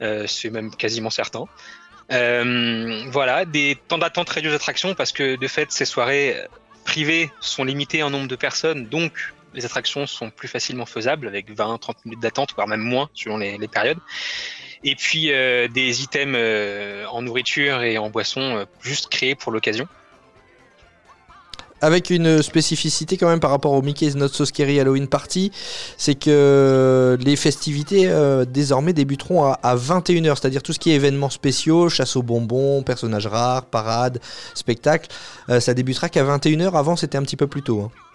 Euh, 0.02 0.26
c'est 0.26 0.50
même 0.50 0.76
quasiment 0.76 1.12
certain. 1.12 1.46
Voilà, 2.10 3.46
des 3.46 3.78
temps 3.88 4.00
d'attente 4.00 4.30
réduits 4.32 4.50
d'attractions 4.50 4.96
parce 4.96 5.12
que 5.12 5.36
de 5.36 5.48
fait, 5.48 5.72
ces 5.72 5.86
soirées 5.86 6.36
privées 6.84 7.30
sont 7.41 7.63
limitées 7.63 8.02
en 8.02 8.10
nombre 8.10 8.28
de 8.28 8.36
personnes, 8.36 8.88
donc 8.88 9.36
les 9.58 9.65
attractions 9.65 10.06
sont 10.06 10.30
plus 10.30 10.48
facilement 10.48 10.86
faisables 10.86 11.28
avec 11.28 11.52
20-30 11.52 11.96
minutes 12.06 12.22
d'attente, 12.22 12.52
voire 12.56 12.67
même 12.67 12.80
moins 12.80 13.10
selon 13.13 13.38
les, 13.38 13.58
périodes. 13.67 13.98
Et 14.84 14.96
puis 14.96 15.32
euh, 15.32 15.67
des 15.67 16.04
items 16.04 16.36
euh, 16.38 17.06
en 17.08 17.24
nourriture 17.24 17.82
et 17.82 17.98
en 17.98 18.10
boisson 18.12 18.41
euh, 18.41 18.65
juste 18.82 19.10
créés 19.10 19.34
pour 19.34 19.52
l'occasion. 19.52 19.88
Avec 21.82 22.10
une 22.10 22.41
spécificité 22.41 23.17
quand 23.17 23.28
même 23.28 23.39
par 23.39 23.52
rapport 23.52 23.72
au 23.72 23.82
Mickey's 23.84 24.15
Not 24.15 24.30
So 24.30 24.46
Scary 24.46 24.80
Halloween 24.80 25.08
Party, 25.08 25.52
c'est 25.96 26.15
que 26.15 27.15
les 27.22 27.36
festivités 27.36 28.12
désormais 28.48 28.93
débuteront 28.93 29.43
à, 29.43 29.60
à 29.62 29.76
21h, 29.76 30.39
c'est-à-dire 30.39 30.63
tout 30.63 30.74
ce 30.74 30.80
qui 30.80 30.89
est 30.89 30.96
événements 30.96 31.30
spéciaux, 31.30 31.88
chasse 31.88 32.15
aux 32.15 32.24
bonbons, 32.24 32.82
personnages 32.82 33.28
rares, 33.28 33.65
parades, 33.65 34.20
spectacles, 34.56 35.10
ça 35.60 35.76
débutera 35.76 36.10
qu'à 36.10 36.24
21h, 36.24 36.76
avant 36.76 36.96
c'était 36.96 37.20
un 37.20 37.22
petit 37.22 37.38
peu 37.38 37.46
plus 37.46 37.62
tôt. 37.62 37.82
hein. 37.82 38.07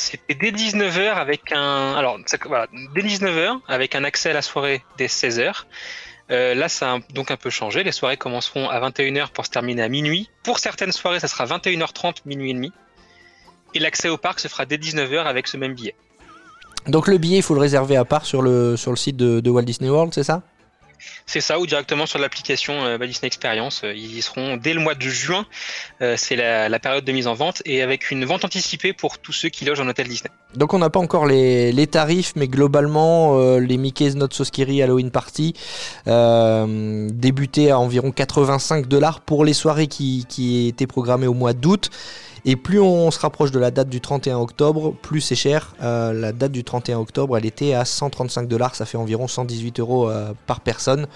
C'était 0.00 0.34
dès 0.34 0.50
19h 0.50 1.12
avec 1.12 1.52
un. 1.52 1.94
Alors, 1.94 2.18
dès 2.18 3.02
19h 3.02 3.60
avec 3.68 3.94
un 3.94 4.02
accès 4.04 4.30
à 4.30 4.32
la 4.32 4.40
soirée 4.40 4.82
dès 4.96 5.06
16h. 5.06 5.64
Euh, 6.30 6.54
là, 6.54 6.68
ça 6.68 6.94
a 6.94 6.98
donc 7.12 7.30
un 7.30 7.36
peu 7.36 7.50
changé. 7.50 7.82
Les 7.82 7.92
soirées 7.92 8.16
commenceront 8.16 8.68
à 8.70 8.80
21h 8.88 9.30
pour 9.30 9.44
se 9.44 9.50
terminer 9.50 9.82
à 9.82 9.88
minuit. 9.88 10.30
Pour 10.42 10.58
certaines 10.58 10.92
soirées, 10.92 11.20
ça 11.20 11.28
sera 11.28 11.44
21h30, 11.44 12.22
minuit 12.24 12.50
et 12.50 12.54
demi. 12.54 12.72
Et 13.74 13.78
l'accès 13.78 14.08
au 14.08 14.16
parc 14.16 14.40
se 14.40 14.48
fera 14.48 14.64
dès 14.64 14.78
19h 14.78 15.24
avec 15.24 15.48
ce 15.48 15.58
même 15.58 15.74
billet. 15.74 15.94
Donc 16.86 17.06
le 17.06 17.18
billet, 17.18 17.38
il 17.38 17.42
faut 17.42 17.54
le 17.54 17.60
réserver 17.60 17.96
à 17.96 18.06
part 18.06 18.24
sur 18.24 18.40
le, 18.40 18.76
sur 18.76 18.92
le 18.92 18.96
site 18.96 19.16
de 19.16 19.50
Walt 19.50 19.62
Disney 19.62 19.90
World, 19.90 20.14
c'est 20.14 20.24
ça? 20.24 20.42
C'est 21.26 21.40
ça, 21.40 21.58
ou 21.58 21.66
directement 21.66 22.06
sur 22.06 22.18
l'application 22.18 22.84
euh, 22.84 22.98
Disney 22.98 23.26
Experience. 23.26 23.82
Euh, 23.84 23.94
Ils 23.94 24.18
y 24.18 24.22
seront 24.22 24.56
dès 24.56 24.74
le 24.74 24.80
mois 24.80 24.94
de 24.94 25.08
juin. 25.08 25.46
Euh, 26.02 26.14
c'est 26.16 26.36
la, 26.36 26.78
période 26.78 27.04
de 27.04 27.12
mise 27.12 27.26
en 27.26 27.34
vente. 27.34 27.62
Et 27.64 27.82
avec 27.82 28.10
une 28.10 28.24
vente 28.24 28.44
anticipée 28.44 28.92
pour 28.92 29.18
tous 29.18 29.32
ceux 29.32 29.48
qui 29.48 29.64
logent 29.64 29.80
en 29.80 29.88
hôtel 29.88 30.08
Disney. 30.08 30.30
Donc 30.54 30.74
on 30.74 30.78
n'a 30.78 30.90
pas 30.90 31.00
encore 31.00 31.26
les, 31.26 31.86
tarifs, 31.86 32.32
mais 32.36 32.48
globalement, 32.48 33.38
euh, 33.38 33.58
les 33.58 33.76
Mickey's 33.76 34.14
Not 34.14 34.28
So 34.32 34.44
Scary 34.44 34.82
Halloween 34.82 35.10
Party 35.10 35.54
débutaient 36.06 37.70
à 37.70 37.78
environ 37.78 38.12
85 38.12 38.86
dollars 38.86 39.20
pour 39.20 39.44
les 39.44 39.52
soirées 39.54 39.86
qui 39.86 40.68
étaient 40.68 40.86
programmées 40.86 41.26
au 41.26 41.34
mois 41.34 41.52
d'août. 41.52 41.90
Et 42.44 42.56
plus 42.56 42.80
on 42.80 43.10
se 43.10 43.18
rapproche 43.18 43.50
de 43.50 43.58
la 43.58 43.70
date 43.70 43.88
du 43.88 44.00
31 44.00 44.38
octobre, 44.38 44.94
plus 45.02 45.20
c'est 45.20 45.34
cher. 45.34 45.74
Euh, 45.82 46.12
la 46.12 46.32
date 46.32 46.52
du 46.52 46.64
31 46.64 46.98
octobre, 46.98 47.36
elle 47.36 47.46
était 47.46 47.74
à 47.74 47.84
135 47.84 48.48
dollars, 48.48 48.74
ça 48.74 48.86
fait 48.86 48.96
environ 48.96 49.28
118 49.28 49.80
euros 49.80 50.08
euh, 50.08 50.32
par 50.46 50.60
personne. 50.60 51.06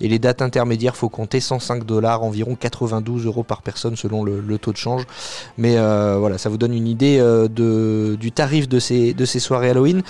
Et 0.00 0.08
les 0.08 0.18
dates 0.18 0.42
intermédiaires, 0.42 0.96
faut 0.96 1.08
compter 1.08 1.40
105 1.40 1.84
dollars, 1.84 2.22
environ 2.22 2.54
92 2.54 3.26
euros 3.26 3.42
par 3.42 3.62
personne 3.62 3.96
selon 3.96 4.24
le, 4.24 4.58
taux 4.58 4.72
de 4.72 4.76
change. 4.76 5.04
Mais 5.58 5.76
euh, 5.76 6.16
voilà, 6.18 6.38
ça 6.38 6.48
vous 6.48 6.58
donne 6.58 6.74
une 6.74 6.86
idée 6.86 7.18
du 7.48 8.32
tarif 8.32 8.68
de 8.68 8.78
ces, 8.78 9.14
de 9.14 9.24
ces 9.24 9.40
soirées 9.40 9.70
Halloween. 9.70 10.02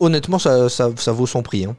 Honnêtement, 0.00 0.38
ça, 0.38 1.12
vaut 1.12 1.26
son 1.26 1.42
prix. 1.42 1.64
hein. 1.64 1.76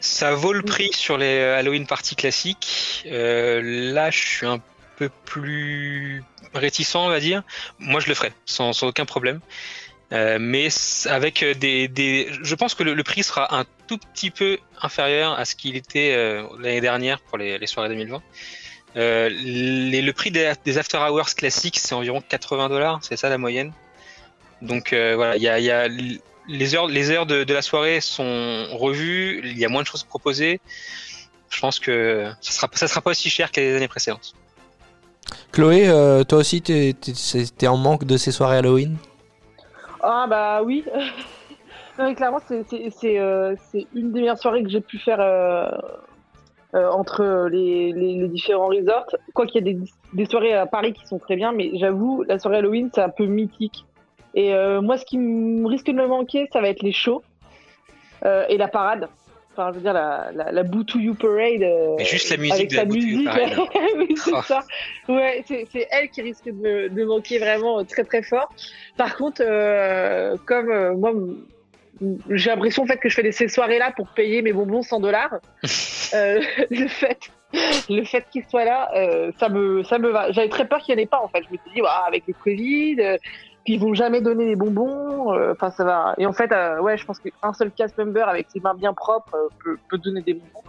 Ça 0.00 0.34
vaut 0.34 0.52
le 0.52 0.62
prix 0.62 0.90
sur 0.92 1.16
les 1.16 1.38
Halloween 1.40 1.86
parties 1.86 2.16
classiques. 2.16 3.06
Là, 3.06 4.10
je 4.10 4.18
suis 4.18 4.46
un 4.46 4.60
peu 4.96 5.10
plus 5.24 6.22
réticent, 6.54 6.96
on 6.96 7.08
va 7.08 7.20
dire. 7.20 7.42
Moi, 7.78 8.00
je 8.00 8.08
le 8.08 8.14
ferai 8.14 8.32
sans, 8.46 8.82
aucun 8.82 9.04
problème. 9.04 9.40
Euh, 10.12 10.36
mais 10.38 10.68
avec 11.06 11.42
euh, 11.42 11.54
des, 11.54 12.28
je 12.42 12.54
pense 12.54 12.74
que 12.74 12.82
le, 12.82 13.02
prix 13.02 13.22
sera 13.22 13.58
un 13.58 13.64
tout 13.86 13.96
petit 13.96 14.30
peu 14.30 14.58
inférieur 14.82 15.38
à 15.38 15.46
ce 15.46 15.54
qu'il 15.54 15.74
était 15.74 16.12
euh, 16.14 16.46
l'année 16.58 16.82
dernière 16.82 17.20
pour 17.20 17.38
les, 17.38 17.66
soirées 17.66 17.88
2020. 17.88 18.22
Euh, 18.96 19.30
les- 19.30 20.02
le 20.02 20.12
prix 20.12 20.30
des, 20.30 20.44
after 20.76 20.98
hours 20.98 21.34
classiques, 21.34 21.78
c'est 21.78 21.94
environ 21.94 22.20
80 22.20 22.68
dollars, 22.68 22.98
c'est 23.02 23.16
ça 23.16 23.30
la 23.30 23.38
moyenne. 23.38 23.72
Donc 24.60 24.92
voilà, 24.92 25.36
il 25.36 25.42
y 25.42 25.48
a, 25.48 25.88
les 26.48 26.74
heures, 26.74 26.86
les 26.86 27.10
heures 27.10 27.26
de, 27.26 27.44
de 27.44 27.54
la 27.54 27.62
soirée 27.62 28.00
sont 28.00 28.66
revues, 28.72 29.40
il 29.44 29.58
y 29.58 29.64
a 29.64 29.68
moins 29.68 29.82
de 29.82 29.86
choses 29.86 30.04
proposées. 30.04 30.60
Je 31.48 31.60
pense 31.60 31.78
que 31.78 32.30
ça 32.40 32.52
sera, 32.52 32.68
ça 32.72 32.88
sera 32.88 33.00
pas 33.00 33.10
aussi 33.10 33.30
cher 33.30 33.50
que 33.50 33.60
les 33.60 33.76
années 33.76 33.88
précédentes. 33.88 34.34
Chloé, 35.52 35.88
euh, 35.88 36.24
toi 36.24 36.38
aussi, 36.38 36.62
t'es 36.62 36.94
t'es 37.58 37.68
en 37.68 37.76
manque 37.76 38.04
de 38.04 38.16
ces 38.16 38.32
soirées 38.32 38.56
Halloween? 38.58 38.96
Ah 40.02 40.26
bah 40.28 40.62
oui. 40.64 40.84
non, 41.98 42.14
clairement, 42.14 42.40
euh, 42.50 42.62
c'est 42.68 43.86
une 43.94 44.12
des 44.12 44.20
meilleures 44.20 44.38
soirées 44.38 44.62
que 44.62 44.70
j'ai 44.70 44.80
pu 44.80 44.98
faire 44.98 45.20
euh, 45.20 45.70
entre 46.72 47.48
les, 47.50 48.28
différents 48.28 48.68
resorts. 48.68 49.14
Quoi 49.34 49.46
qu'il 49.46 49.66
y 49.66 49.70
ait 49.70 49.78
des, 50.14 50.24
soirées 50.24 50.54
à 50.54 50.66
Paris 50.66 50.94
qui 50.94 51.06
sont 51.06 51.18
très 51.18 51.36
bien, 51.36 51.52
mais 51.52 51.70
j'avoue, 51.74 52.22
la 52.22 52.38
soirée 52.38 52.58
Halloween, 52.58 52.90
c'est 52.94 53.02
un 53.02 53.10
peu 53.10 53.26
mythique. 53.26 53.84
Et 54.34 54.54
moi, 54.80 54.96
ce 54.96 55.04
qui 55.04 55.18
risque 55.66 55.88
de 55.88 55.92
me 55.92 56.06
manquer, 56.06 56.48
ça 56.50 56.62
va 56.62 56.68
être 56.68 56.82
les 56.82 56.92
shows 56.92 57.22
et 58.24 58.56
la 58.56 58.68
parade. 58.68 59.08
Enfin, 59.52 59.70
je 59.70 59.76
veux 59.76 59.82
dire, 59.82 59.92
la, 59.92 60.30
la, 60.34 60.50
la 60.50 60.62
Boo 60.62 60.82
to 60.82 60.98
You 60.98 61.14
Parade. 61.14 61.62
euh, 61.62 61.94
Mais 61.98 62.04
juste 62.04 62.30
la 62.30 62.36
musique 62.38 62.54
avec 62.54 62.70
de 62.70 62.74
la 62.76 62.82
sa 62.82 62.86
musique. 62.88 63.28
C'est 64.16 64.32
Oh. 64.34 64.42
ça. 64.42 64.60
Ouais, 65.08 65.42
c'est 65.46 65.66
c'est 65.70 65.86
elle 65.90 66.08
qui 66.08 66.22
risque 66.22 66.46
de 66.46 66.88
de 66.88 67.04
manquer 67.04 67.38
vraiment 67.38 67.80
euh, 67.80 67.84
très 67.84 68.04
très 68.04 68.22
fort. 68.22 68.48
Par 68.96 69.16
contre, 69.16 69.42
euh, 69.44 70.36
comme 70.46 70.70
euh, 70.70 70.94
moi, 70.94 71.12
j'ai 72.30 72.50
l'impression 72.50 72.82
en 72.82 72.86
fait 72.86 72.96
que 72.96 73.08
je 73.08 73.14
fais 73.14 73.30
ces 73.32 73.48
soirées-là 73.48 73.92
pour 73.96 74.08
payer 74.08 74.42
mes 74.42 74.52
bonbons 74.52 74.82
100 74.82 75.00
dollars. 75.00 75.34
le 76.12 76.88
fait, 76.88 77.18
le 77.90 78.04
fait 78.04 78.24
qu'ils 78.32 78.44
soient 78.44 78.64
là, 78.64 78.90
ça 79.38 79.48
me, 79.48 79.82
ça 79.84 79.98
me 79.98 80.08
va. 80.10 80.32
J'avais 80.32 80.48
très 80.48 80.66
peur 80.66 80.80
qu'il 80.80 80.94
n'y 80.96 81.02
en 81.02 81.04
ait 81.04 81.08
pas 81.08 81.20
en 81.22 81.28
fait. 81.28 81.40
Je 81.46 81.52
me 81.52 81.58
suis 81.58 81.72
dit, 81.74 81.82
ah, 81.86 82.04
avec 82.06 82.24
le 82.26 82.34
Covid, 82.34 82.96
puis 83.64 83.74
ils 83.74 83.80
vont 83.80 83.94
jamais 83.94 84.20
donner 84.20 84.46
les 84.46 84.56
bonbons. 84.56 85.32
euh, 85.34 85.52
Enfin, 85.52 85.70
ça 85.70 85.84
va. 85.84 86.14
Et 86.18 86.26
en 86.26 86.32
fait, 86.32 86.50
euh, 86.52 86.80
ouais, 86.80 86.96
je 86.96 87.04
pense 87.06 87.18
qu'un 87.18 87.52
seul 87.52 87.70
cast 87.70 87.96
member 87.98 88.28
avec 88.28 88.46
ses 88.52 88.60
mains 88.60 88.74
bien 88.74 88.92
propres 88.92 89.34
euh, 89.34 89.48
peut, 89.62 89.76
peut 89.88 89.98
donner 89.98 90.20
des 90.22 90.34
bonbons. 90.34 90.62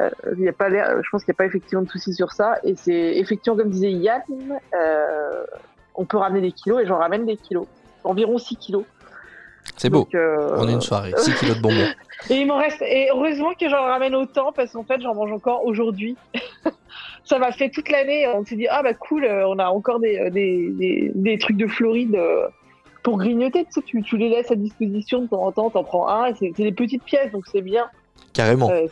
Euh, 0.00 0.10
Il 0.36 0.44
y 0.44 0.48
a 0.48 0.52
pas 0.52 0.68
l'air, 0.68 1.02
je 1.02 1.08
pense 1.10 1.24
qu'il 1.24 1.32
n'y 1.32 1.36
a 1.36 1.38
pas 1.38 1.46
effectivement 1.46 1.82
de 1.82 1.88
souci 1.88 2.14
sur 2.14 2.32
ça. 2.32 2.58
Et 2.64 2.76
c'est 2.76 3.16
effectivement, 3.16 3.56
comme 3.56 3.70
disait 3.70 3.90
Yann, 3.92 4.22
euh, 4.74 5.44
on 5.94 6.04
peut 6.04 6.18
ramener 6.18 6.40
des 6.40 6.52
kilos 6.52 6.82
et 6.82 6.86
j'en 6.86 6.98
ramène 6.98 7.26
des 7.26 7.36
kilos. 7.36 7.66
Environ 8.04 8.38
6 8.38 8.56
kilos. 8.56 8.84
C'est 9.76 9.90
beau. 9.90 10.08
Euh, 10.14 10.56
On 10.56 10.68
est 10.68 10.72
une 10.72 10.80
soirée, 10.80 11.12
6 11.16 11.34
kilos 11.34 11.56
de 11.56 11.62
bonbons. 11.62 11.88
Et 12.30 12.34
il 12.40 12.46
m'en 12.46 12.56
reste. 12.58 12.82
Et 12.82 13.08
heureusement 13.12 13.52
que 13.58 13.68
j'en 13.68 13.82
ramène 13.82 14.14
autant 14.14 14.50
parce 14.52 14.72
qu'en 14.72 14.82
fait, 14.82 15.00
j'en 15.00 15.14
mange 15.14 15.30
encore 15.32 15.64
aujourd'hui. 15.64 16.16
ça 17.28 17.38
m'a 17.38 17.52
fait 17.52 17.70
toute 17.70 17.90
l'année. 17.90 18.26
On 18.28 18.44
s'est 18.44 18.56
dit, 18.56 18.66
ah 18.68 18.82
bah 18.82 18.94
cool, 18.94 19.24
euh, 19.24 19.46
on 19.48 19.58
a 19.58 19.66
encore 19.68 20.00
des, 20.00 20.18
euh, 20.18 20.30
des, 20.30 20.70
des, 20.70 21.10
des 21.14 21.38
trucs 21.38 21.56
de 21.56 21.66
Floride 21.66 22.14
euh, 22.14 22.46
pour 23.02 23.18
grignoter. 23.18 23.64
Tu, 23.64 23.72
sais, 23.72 23.82
tu, 23.82 24.02
tu 24.02 24.16
les 24.16 24.28
laisses 24.28 24.50
à 24.50 24.56
disposition 24.56 25.22
de 25.22 25.26
temps 25.28 25.44
en 25.44 25.52
temps, 25.52 25.70
t'en 25.70 25.84
prends 25.84 26.08
un. 26.08 26.34
C'est 26.34 26.50
des 26.56 26.72
petites 26.72 27.04
pièces, 27.04 27.30
donc 27.32 27.44
c'est 27.52 27.62
bien. 27.62 27.86
Carrément. 28.32 28.70
Euh, 28.70 28.86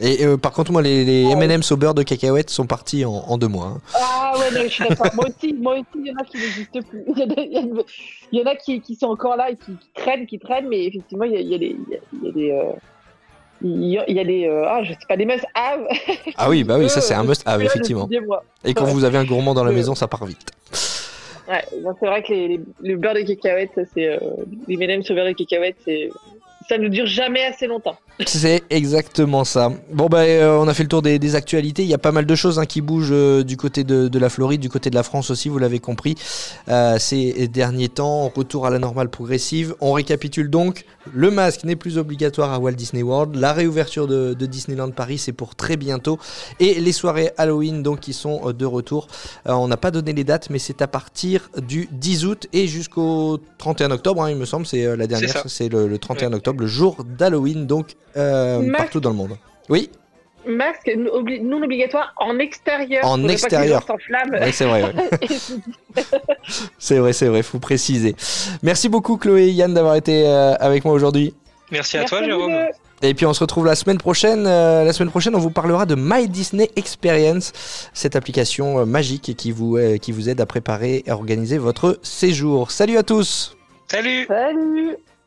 Et 0.00 0.24
euh, 0.24 0.36
par 0.36 0.52
contre, 0.52 0.70
moi, 0.70 0.80
les, 0.82 1.04
les 1.04 1.26
Oh. 1.26 1.32
M&M's 1.40 1.72
au 1.72 1.76
beurre 1.76 1.94
de 1.94 2.02
cacahuète 2.04 2.50
sont 2.50 2.66
partis 2.66 3.04
en, 3.04 3.12
en 3.12 3.36
deux 3.38 3.48
mois. 3.48 3.66
hein. 3.76 3.80
Ah 3.94 4.32
ouais, 4.38 4.50
non, 4.56 4.62
je 4.62 4.68
suis 4.68 4.88
d'accord. 4.88 5.06
moi 5.14 5.24
aussi, 5.28 5.52
moi 5.54 5.72
aussi, 5.74 5.84
il 5.96 6.06
y 6.06 6.10
en 6.12 6.16
a 6.16 6.24
qui 6.24 6.36
n'existent 6.38 6.80
plus. 6.88 7.02
Il 7.08 7.18
y 7.18 7.22
en 7.24 7.30
a, 7.30 7.40
il 7.40 7.52
y 7.52 7.58
en 7.58 7.78
a- 7.78 7.82
il 8.32 8.38
y 8.38 8.42
en 8.42 8.46
a 8.46 8.54
qui, 8.54 8.80
qui 8.80 8.94
sont 8.94 9.06
encore 9.08 9.36
là 9.36 9.50
et 9.50 9.56
qui, 9.56 9.72
qui 9.72 9.88
traînent, 9.94 10.26
qui 10.26 10.38
traînent, 10.38 10.68
mais 10.68 10.84
effectivement, 10.84 11.24
il 11.24 11.32
y 11.32 11.36
a, 11.36 11.40
il 11.40 11.48
y 11.48 11.54
a 11.54 11.58
des, 11.58 11.66
y 11.90 11.94
a, 11.94 11.98
il 12.12 12.24
y 12.24 12.28
a 12.28 12.32
des, 12.32 12.50
euh, 12.52 12.72
il 13.62 13.84
y 13.92 14.18
a, 14.20 14.24
des, 14.24 14.46
euh, 14.46 14.64
ah, 14.66 14.82
je 14.82 14.92
sais 14.92 14.98
pas, 15.08 15.16
des 15.16 15.24
must 15.26 15.44
have. 15.54 15.80
Ah 16.36 16.48
oui, 16.48 16.64
bah 16.64 16.76
oui, 16.78 16.88
ça 16.88 17.00
c'est 17.00 17.14
un 17.14 17.24
must 17.24 17.42
have, 17.46 17.62
effectivement. 17.64 18.08
Et 18.64 18.74
quand 18.74 18.84
vous 18.86 19.04
avez 19.04 19.18
un 19.18 19.24
gourmand 19.24 19.54
dans 19.54 19.64
la 19.64 19.72
maison, 19.72 19.94
ça 19.94 20.06
part 20.08 20.24
vite. 20.26 20.50
Ouais, 21.48 21.62
c'est 21.98 22.06
vrai 22.06 22.22
que 22.22 22.32
les, 22.32 22.48
les- 22.48 22.60
le 22.82 22.96
beurre 22.98 23.14
de 23.14 23.20
cacahuète, 23.22 23.70
ça, 23.74 23.80
c'est 23.94 24.06
euh, 24.06 24.18
les 24.66 24.74
M&M's 24.74 25.10
au 25.10 25.14
beurre 25.14 25.28
de 25.28 25.32
cacahuète, 25.32 25.76
c'est 25.84 26.10
ça 26.68 26.78
ne 26.78 26.88
dure 26.88 27.06
jamais 27.06 27.44
assez 27.44 27.66
longtemps. 27.66 27.98
C'est 28.26 28.62
exactement 28.70 29.44
ça. 29.44 29.72
Bon 29.92 30.06
bah 30.06 30.22
euh, 30.22 30.58
on 30.58 30.68
a 30.68 30.74
fait 30.74 30.82
le 30.82 30.88
tour 30.88 31.02
des, 31.02 31.18
des 31.18 31.34
actualités. 31.34 31.82
Il 31.82 31.88
y 31.88 31.94
a 31.94 31.98
pas 31.98 32.12
mal 32.12 32.26
de 32.26 32.34
choses 32.34 32.58
hein, 32.58 32.66
qui 32.66 32.80
bougent 32.80 33.08
euh, 33.12 33.42
du 33.42 33.56
côté 33.56 33.84
de, 33.84 34.08
de 34.08 34.18
la 34.18 34.28
Floride, 34.28 34.60
du 34.60 34.68
côté 34.68 34.90
de 34.90 34.94
la 34.94 35.02
France 35.02 35.30
aussi, 35.30 35.48
vous 35.48 35.58
l'avez 35.58 35.78
compris. 35.78 36.16
Euh, 36.68 36.98
ces 36.98 37.48
derniers 37.48 37.88
temps, 37.88 38.30
retour 38.34 38.66
à 38.66 38.70
la 38.70 38.78
normale 38.78 39.08
progressive. 39.08 39.74
On 39.80 39.92
récapitule 39.92 40.50
donc. 40.50 40.84
Le 41.14 41.30
masque 41.30 41.64
n'est 41.64 41.76
plus 41.76 41.96
obligatoire 41.96 42.52
à 42.52 42.58
Walt 42.58 42.72
Disney 42.72 43.02
World. 43.02 43.36
La 43.36 43.52
réouverture 43.52 44.06
de, 44.06 44.34
de 44.34 44.46
Disneyland 44.46 44.90
Paris, 44.90 45.18
c'est 45.18 45.32
pour 45.32 45.54
très 45.54 45.76
bientôt. 45.76 46.18
Et 46.60 46.74
les 46.80 46.92
soirées 46.92 47.30
Halloween 47.38 47.82
donc 47.82 48.00
qui 48.00 48.12
sont 48.12 48.52
de 48.52 48.66
retour. 48.66 49.08
Euh, 49.46 49.52
on 49.52 49.68
n'a 49.68 49.76
pas 49.76 49.90
donné 49.90 50.12
les 50.12 50.24
dates, 50.24 50.50
mais 50.50 50.58
c'est 50.58 50.82
à 50.82 50.86
partir 50.86 51.50
du 51.56 51.88
10 51.92 52.26
août 52.26 52.46
et 52.52 52.66
jusqu'au 52.66 53.38
31 53.58 53.90
octobre, 53.90 54.22
hein, 54.22 54.30
il 54.30 54.36
me 54.36 54.44
semble. 54.44 54.66
C'est 54.66 54.84
euh, 54.84 54.96
la 54.96 55.06
dernière, 55.06 55.44
c'est 55.46 55.68
le, 55.68 55.88
le 55.88 55.98
31 55.98 56.32
octobre, 56.32 56.57
le 56.58 56.66
jour 56.66 56.96
d'Halloween, 57.04 57.66
donc 57.66 57.94
euh, 58.16 58.70
partout 58.72 59.00
dans 59.00 59.10
le 59.10 59.16
monde. 59.16 59.36
Oui, 59.68 59.90
Masque 60.46 60.90
non 60.96 61.10
obli- 61.20 61.42
non 61.42 61.62
obligatoire 61.62 62.14
en 62.16 62.38
extérieur. 62.38 63.04
En 63.04 63.26
extérieur. 63.28 63.84
ouais, 64.32 64.52
c'est 64.52 64.64
vrai. 64.64 64.82
ouais. 64.84 64.92
C'est- 66.78 66.98
vrai, 66.98 67.12
c'est 67.12 67.26
vrai, 67.26 67.42
faut 67.42 67.58
préciser. 67.58 68.14
Merci 68.62 68.88
beaucoup 68.88 69.16
Chloé 69.18 69.48
et 69.48 69.50
Yann 69.50 69.74
d'avoir 69.74 69.96
été 69.96 70.26
euh, 70.26 70.54
avec 70.60 70.84
moi 70.84 70.94
aujourd'hui. 70.94 71.34
Merci 71.70 71.96
à 71.96 72.00
Merci 72.00 72.14
toi, 72.14 72.24
Jérôme. 72.24 72.52
Et 73.02 73.14
puis 73.14 73.26
on 73.26 73.34
se 73.34 73.40
retrouve 73.40 73.66
la 73.66 73.74
semaine 73.74 73.98
prochaine. 73.98 74.46
Euh, 74.46 74.84
la 74.84 74.92
semaine 74.92 75.10
prochaine, 75.10 75.34
on 75.36 75.38
vous 75.38 75.50
parlera 75.50 75.86
de 75.86 75.94
My 75.96 76.28
Disney 76.28 76.70
Experience, 76.76 77.52
cette 77.92 78.16
application 78.16 78.78
euh, 78.80 78.84
magique 78.86 79.36
qui 79.36 79.52
vous, 79.52 79.76
euh, 79.76 79.98
qui 79.98 80.12
vous 80.12 80.28
aide 80.30 80.40
à 80.40 80.46
préparer 80.46 81.02
et 81.06 81.10
à 81.10 81.14
organiser 81.14 81.58
votre 81.58 81.98
séjour. 82.02 82.70
Salut 82.70 82.96
à 82.96 83.02
tous 83.02 83.54
Salut 83.90 84.24
Salut 84.26 84.96